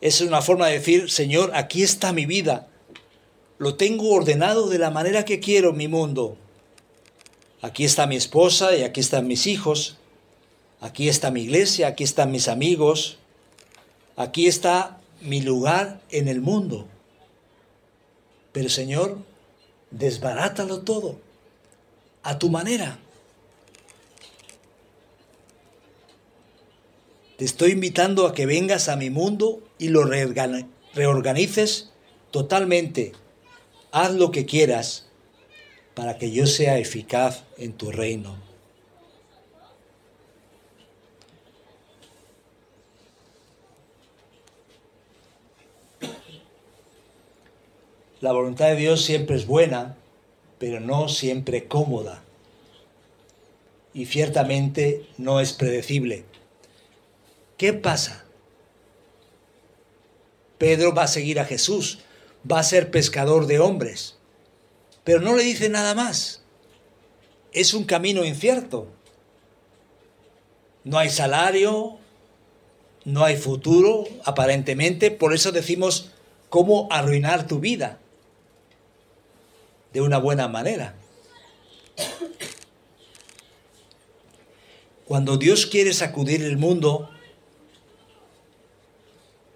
Es 0.00 0.20
una 0.20 0.42
forma 0.42 0.66
de 0.66 0.74
decir, 0.74 1.10
Señor, 1.10 1.52
aquí 1.54 1.82
está 1.82 2.12
mi 2.12 2.26
vida. 2.26 2.68
Lo 3.60 3.74
tengo 3.74 4.08
ordenado 4.08 4.70
de 4.70 4.78
la 4.78 4.90
manera 4.90 5.26
que 5.26 5.38
quiero 5.38 5.74
mi 5.74 5.86
mundo. 5.86 6.38
Aquí 7.60 7.84
está 7.84 8.06
mi 8.06 8.16
esposa 8.16 8.74
y 8.74 8.84
aquí 8.84 9.00
están 9.00 9.26
mis 9.26 9.46
hijos. 9.46 9.98
Aquí 10.80 11.10
está 11.10 11.30
mi 11.30 11.42
iglesia, 11.42 11.88
aquí 11.88 12.02
están 12.02 12.30
mis 12.30 12.48
amigos. 12.48 13.18
Aquí 14.16 14.46
está 14.46 14.98
mi 15.20 15.42
lugar 15.42 16.00
en 16.10 16.28
el 16.28 16.40
mundo. 16.40 16.86
Pero 18.52 18.70
Señor, 18.70 19.18
desbarátalo 19.90 20.80
todo 20.80 21.20
a 22.22 22.38
tu 22.38 22.48
manera. 22.48 22.98
Te 27.36 27.44
estoy 27.44 27.72
invitando 27.72 28.26
a 28.26 28.32
que 28.32 28.46
vengas 28.46 28.88
a 28.88 28.96
mi 28.96 29.10
mundo 29.10 29.62
y 29.78 29.88
lo 29.88 30.04
reorganices 30.94 31.90
totalmente. 32.30 33.12
Haz 33.92 34.14
lo 34.14 34.30
que 34.30 34.46
quieras 34.46 35.06
para 35.94 36.16
que 36.16 36.30
yo 36.30 36.46
sea 36.46 36.78
eficaz 36.78 37.44
en 37.56 37.72
tu 37.72 37.90
reino. 37.90 38.36
La 48.20 48.32
voluntad 48.32 48.66
de 48.66 48.76
Dios 48.76 49.02
siempre 49.02 49.34
es 49.34 49.46
buena, 49.46 49.96
pero 50.58 50.78
no 50.78 51.08
siempre 51.08 51.66
cómoda. 51.66 52.22
Y 53.92 54.06
ciertamente 54.06 55.06
no 55.16 55.40
es 55.40 55.52
predecible. 55.54 56.24
¿Qué 57.56 57.72
pasa? 57.72 58.24
Pedro 60.58 60.94
va 60.94 61.04
a 61.04 61.08
seguir 61.08 61.40
a 61.40 61.44
Jesús, 61.46 62.00
va 62.50 62.58
a 62.58 62.64
ser 62.64 62.90
pescador 62.90 63.46
de 63.46 63.58
hombres, 63.58 64.16
pero 65.04 65.20
no 65.20 65.34
le 65.34 65.42
dice 65.42 65.68
nada 65.68 65.94
más. 65.94 66.42
Es 67.52 67.74
un 67.74 67.84
camino 67.84 68.24
incierto. 68.24 68.86
No 70.84 70.98
hay 70.98 71.10
salario, 71.10 71.98
no 73.04 73.24
hay 73.24 73.36
futuro, 73.36 74.04
aparentemente, 74.24 75.10
por 75.10 75.34
eso 75.34 75.52
decimos 75.52 76.10
cómo 76.48 76.88
arruinar 76.90 77.46
tu 77.46 77.60
vida 77.60 77.98
de 79.92 80.00
una 80.00 80.18
buena 80.18 80.48
manera. 80.48 80.94
Cuando 85.06 85.36
Dios 85.36 85.66
quiere 85.66 85.92
sacudir 85.92 86.42
el 86.42 86.56
mundo, 86.56 87.10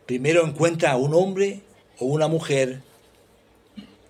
primero 0.04 0.44
encuentra 0.44 0.92
a 0.92 0.96
un 0.96 1.14
hombre 1.14 1.62
o 1.98 2.06
una 2.06 2.28
mujer 2.28 2.82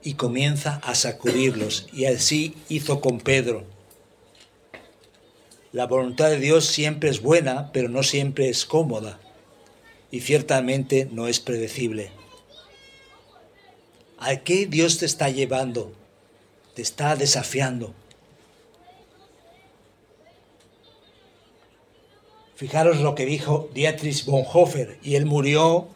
y 0.02 0.14
comienza 0.14 0.80
a 0.82 0.94
sacudirlos. 0.94 1.86
Y 1.92 2.06
así 2.06 2.54
hizo 2.68 3.00
con 3.00 3.20
Pedro. 3.20 3.64
La 5.72 5.86
voluntad 5.86 6.30
de 6.30 6.38
Dios 6.38 6.66
siempre 6.66 7.10
es 7.10 7.20
buena, 7.20 7.72
pero 7.72 7.88
no 7.88 8.02
siempre 8.02 8.48
es 8.48 8.64
cómoda. 8.64 9.18
Y 10.10 10.20
ciertamente 10.20 11.08
no 11.10 11.26
es 11.26 11.40
predecible. 11.40 12.10
¿A 14.18 14.36
qué 14.36 14.66
Dios 14.66 14.98
te 14.98 15.06
está 15.06 15.28
llevando? 15.30 15.92
te 16.74 16.82
está 16.82 17.16
desafiando. 17.16 17.94
Fijaros 22.56 23.00
lo 23.00 23.14
que 23.14 23.26
dijo 23.26 23.68
Dietrich 23.74 24.24
Bonhoeffer, 24.26 24.98
y 25.02 25.16
él 25.16 25.26
murió 25.26 25.88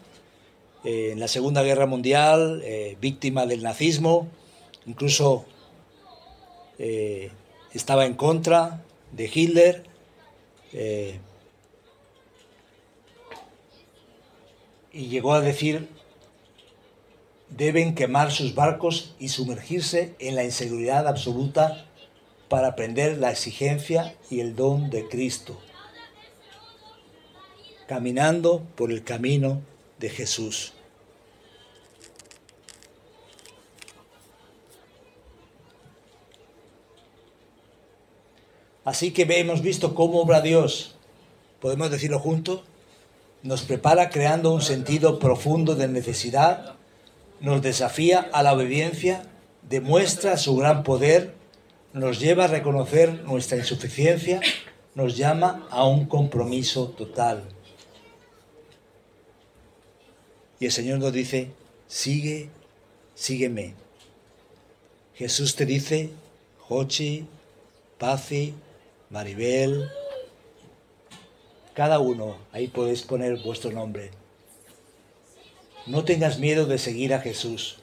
eh, 0.88 1.12
en 1.12 1.20
la 1.20 1.28
Segunda 1.28 1.62
Guerra 1.62 1.84
Mundial, 1.84 2.62
eh, 2.64 2.96
víctima 2.98 3.44
del 3.44 3.62
nazismo, 3.62 4.26
incluso 4.86 5.44
eh, 6.78 7.30
estaba 7.74 8.06
en 8.06 8.14
contra 8.14 8.82
de 9.12 9.30
Hitler. 9.34 9.84
y 14.90 15.08
llegó 15.08 15.34
a 15.34 15.42
decir 15.42 15.88
deben 17.50 17.94
quemar 17.94 18.32
sus 18.32 18.54
barcos 18.54 19.14
y 19.18 19.28
sumergirse 19.28 20.14
en 20.18 20.36
la 20.36 20.44
inseguridad 20.44 21.06
absoluta 21.06 21.84
para 22.48 22.68
aprender 22.68 23.18
la 23.18 23.30
exigencia 23.30 24.14
y 24.30 24.40
el 24.40 24.56
don 24.56 24.88
de 24.88 25.06
Cristo, 25.06 25.60
caminando 27.86 28.62
por 28.74 28.90
el 28.90 29.04
camino 29.04 29.60
de 29.98 30.08
Jesús. 30.08 30.72
Así 38.88 39.10
que 39.10 39.26
hemos 39.28 39.60
visto 39.60 39.94
cómo 39.94 40.22
obra 40.22 40.40
Dios, 40.40 40.94
podemos 41.60 41.90
decirlo 41.90 42.18
juntos, 42.18 42.62
nos 43.42 43.60
prepara 43.60 44.08
creando 44.08 44.50
un 44.50 44.62
sentido 44.62 45.18
profundo 45.18 45.74
de 45.74 45.88
necesidad 45.88 46.76
nos 47.40 47.60
desafía 47.60 48.30
a 48.32 48.42
la 48.42 48.54
obediencia, 48.54 49.24
demuestra 49.68 50.38
su 50.38 50.56
gran 50.56 50.84
poder, 50.84 51.34
nos 51.92 52.18
lleva 52.18 52.44
a 52.44 52.46
reconocer 52.48 53.24
nuestra 53.24 53.58
insuficiencia, 53.58 54.40
nos 54.94 55.18
llama 55.18 55.68
a 55.70 55.86
un 55.86 56.06
compromiso 56.06 56.88
total. 56.88 57.44
Y 60.60 60.64
el 60.64 60.72
Señor 60.72 60.98
nos 60.98 61.12
dice, 61.12 61.50
sigue, 61.88 62.48
sígueme. 63.14 63.74
Jesús 65.14 65.56
te 65.56 65.66
dice, 65.66 66.08
Jochi, 66.60 67.26
Pazi, 67.98 68.54
Maribel, 69.10 69.90
cada 71.72 71.98
uno, 71.98 72.36
ahí 72.52 72.68
podéis 72.68 73.02
poner 73.02 73.38
vuestro 73.42 73.70
nombre. 73.70 74.10
No 75.86 76.04
tengas 76.04 76.38
miedo 76.38 76.66
de 76.66 76.76
seguir 76.76 77.14
a 77.14 77.20
Jesús. 77.20 77.78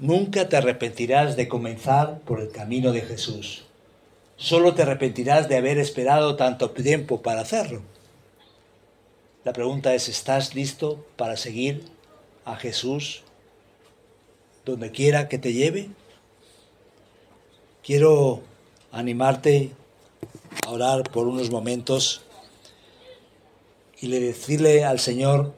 Nunca 0.00 0.48
te 0.48 0.56
arrepentirás 0.56 1.36
de 1.36 1.46
comenzar 1.46 2.18
por 2.20 2.40
el 2.40 2.50
camino 2.50 2.90
de 2.90 3.02
Jesús. 3.02 3.64
Solo 4.36 4.74
te 4.74 4.82
arrepentirás 4.82 5.48
de 5.48 5.56
haber 5.56 5.78
esperado 5.78 6.34
tanto 6.34 6.72
tiempo 6.72 7.22
para 7.22 7.42
hacerlo. 7.42 7.82
La 9.44 9.52
pregunta 9.52 9.94
es, 9.94 10.08
¿estás 10.08 10.56
listo 10.56 11.06
para 11.16 11.36
seguir 11.36 11.84
a 12.44 12.56
Jesús 12.56 13.22
donde 14.64 14.90
quiera 14.90 15.28
que 15.28 15.38
te 15.38 15.52
lleve? 15.52 15.90
Quiero 17.84 18.42
animarte 18.90 19.70
a 20.62 20.70
orar 20.70 21.02
por 21.10 21.26
unos 21.26 21.50
momentos 21.50 22.22
y 24.00 24.08
le 24.08 24.20
decirle 24.20 24.84
al 24.84 25.00
Señor, 25.00 25.54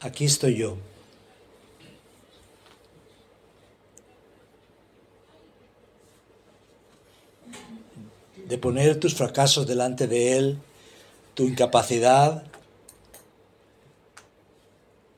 aquí 0.00 0.24
estoy 0.24 0.56
yo. 0.56 0.76
De 8.46 8.58
poner 8.58 8.98
tus 8.98 9.14
fracasos 9.14 9.66
delante 9.66 10.06
de 10.06 10.36
Él, 10.36 10.58
tu 11.34 11.44
incapacidad, 11.44 12.44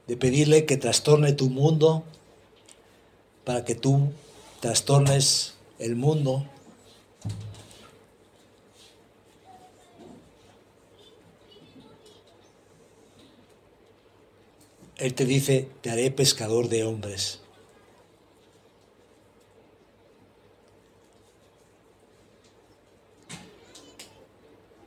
de 0.06 0.16
pedirle 0.16 0.66
que 0.66 0.76
trastorne 0.76 1.32
tu 1.32 1.48
mundo 1.48 2.04
para 3.44 3.64
que 3.64 3.74
tú 3.74 4.12
trastornes 4.60 5.54
el 5.78 5.96
mundo. 5.96 6.46
Él 15.02 15.14
te 15.14 15.24
dice, 15.24 15.68
te 15.80 15.90
haré 15.90 16.12
pescador 16.12 16.68
de 16.68 16.84
hombres. 16.84 17.40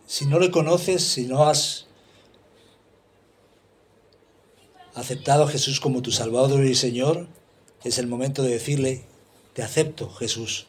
Si 0.07 0.25
no 0.25 0.39
le 0.39 0.51
conoces, 0.51 1.03
si 1.03 1.25
no 1.25 1.43
has 1.43 1.87
aceptado 4.93 5.43
a 5.43 5.47
Jesús 5.49 5.81
como 5.81 6.01
tu 6.01 6.11
Salvador 6.11 6.63
y 6.63 6.75
Señor, 6.75 7.27
es 7.83 7.97
el 7.97 8.07
momento 8.07 8.41
de 8.41 8.51
decirle, 8.51 9.03
te 9.51 9.63
acepto, 9.63 10.09
Jesús. 10.09 10.67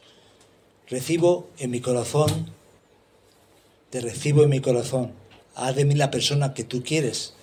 Recibo 0.89 1.47
en 1.57 1.71
mi 1.71 1.79
corazón, 1.79 2.51
te 3.91 4.01
recibo 4.01 4.43
en 4.43 4.49
mi 4.49 4.59
corazón. 4.59 5.13
Haz 5.55 5.77
de 5.77 5.85
mí 5.85 5.95
la 5.95 6.11
persona 6.11 6.53
que 6.53 6.65
tú 6.65 6.83
quieres. 6.83 7.36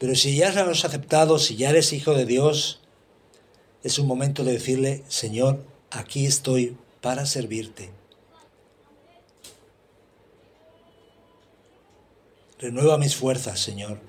Pero 0.00 0.14
si 0.14 0.34
ya 0.34 0.50
lo 0.64 0.70
has 0.70 0.86
aceptado, 0.86 1.38
si 1.38 1.56
ya 1.56 1.68
eres 1.68 1.92
hijo 1.92 2.14
de 2.14 2.24
Dios, 2.24 2.80
es 3.84 3.98
un 3.98 4.06
momento 4.06 4.44
de 4.44 4.52
decirle, 4.52 5.04
Señor, 5.08 5.62
aquí 5.90 6.24
estoy 6.24 6.74
para 7.02 7.26
servirte. 7.26 7.90
Renueva 12.58 12.96
mis 12.96 13.14
fuerzas, 13.14 13.60
Señor. 13.60 14.00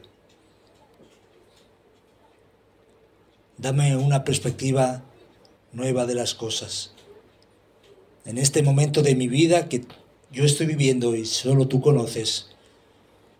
Dame 3.57 3.97
una 3.97 4.23
perspectiva 4.23 5.03
nueva 5.73 6.05
de 6.05 6.15
las 6.15 6.35
cosas. 6.35 6.93
En 8.23 8.37
este 8.37 8.63
momento 8.63 9.01
de 9.01 9.15
mi 9.15 9.27
vida 9.27 9.67
que 9.67 9.83
yo 10.31 10.45
estoy 10.45 10.67
viviendo 10.67 11.17
y 11.17 11.25
solo 11.25 11.67
tú 11.67 11.81
conoces, 11.81 12.47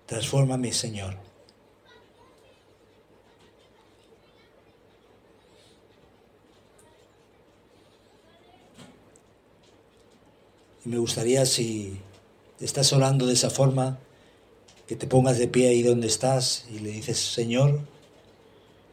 transfórmame, 0.06 0.74
Señor. 0.74 1.21
Y 10.86 10.90
me 10.90 10.98
gustaría 10.98 11.46
si 11.46 12.00
estás 12.60 12.94
orando 12.94 13.26
de 13.28 13.34
esa 13.34 13.50
forma, 13.50 14.00
que 14.88 14.96
te 14.96 15.08
pongas 15.08 15.38
de 15.38 15.48
pie 15.48 15.70
ahí 15.70 15.84
donde 15.84 16.08
estás 16.08 16.66
y 16.70 16.80
le 16.80 16.92
dices, 16.92 17.18
Señor, 17.18 17.80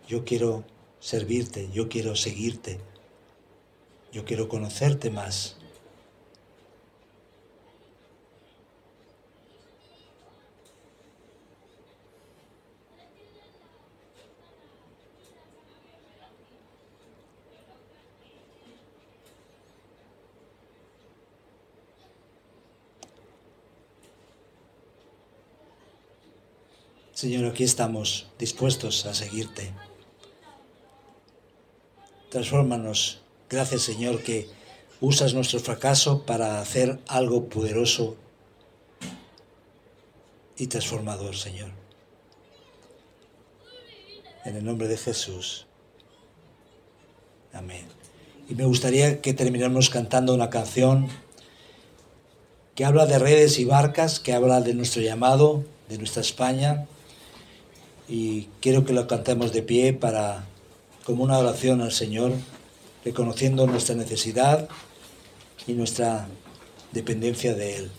yo 0.06 0.24
quiero 0.24 0.64
servirte, 1.00 1.68
yo 1.72 1.88
quiero 1.88 2.16
seguirte, 2.16 2.78
yo 4.12 4.24
quiero 4.24 4.48
conocerte 4.48 5.10
más. 5.10 5.57
Señor, 27.18 27.46
aquí 27.46 27.64
estamos 27.64 28.28
dispuestos 28.38 29.04
a 29.04 29.12
seguirte. 29.12 29.72
Transfórmanos. 32.30 33.18
Gracias, 33.50 33.82
Señor, 33.82 34.22
que 34.22 34.46
usas 35.00 35.34
nuestro 35.34 35.58
fracaso 35.58 36.22
para 36.24 36.60
hacer 36.60 37.00
algo 37.08 37.48
poderoso 37.48 38.14
y 40.56 40.68
transformador, 40.68 41.34
Señor. 41.34 41.72
En 44.44 44.54
el 44.54 44.64
nombre 44.64 44.86
de 44.86 44.96
Jesús. 44.96 45.66
Amén. 47.52 47.86
Y 48.48 48.54
me 48.54 48.64
gustaría 48.64 49.20
que 49.20 49.34
termináramos 49.34 49.90
cantando 49.90 50.34
una 50.34 50.50
canción 50.50 51.08
que 52.76 52.84
habla 52.84 53.06
de 53.06 53.18
redes 53.18 53.58
y 53.58 53.64
barcas, 53.64 54.20
que 54.20 54.34
habla 54.34 54.60
de 54.60 54.74
nuestro 54.74 55.02
llamado, 55.02 55.64
de 55.88 55.98
nuestra 55.98 56.22
España 56.22 56.86
y 58.08 58.48
quiero 58.60 58.84
que 58.84 58.92
lo 58.92 59.06
cantemos 59.06 59.52
de 59.52 59.62
pie 59.62 59.92
para 59.92 60.44
como 61.04 61.24
una 61.24 61.38
oración 61.38 61.80
al 61.80 61.92
Señor, 61.92 62.32
reconociendo 63.04 63.66
nuestra 63.66 63.94
necesidad 63.94 64.68
y 65.66 65.72
nuestra 65.72 66.28
dependencia 66.92 67.54
de 67.54 67.76
Él. 67.76 67.90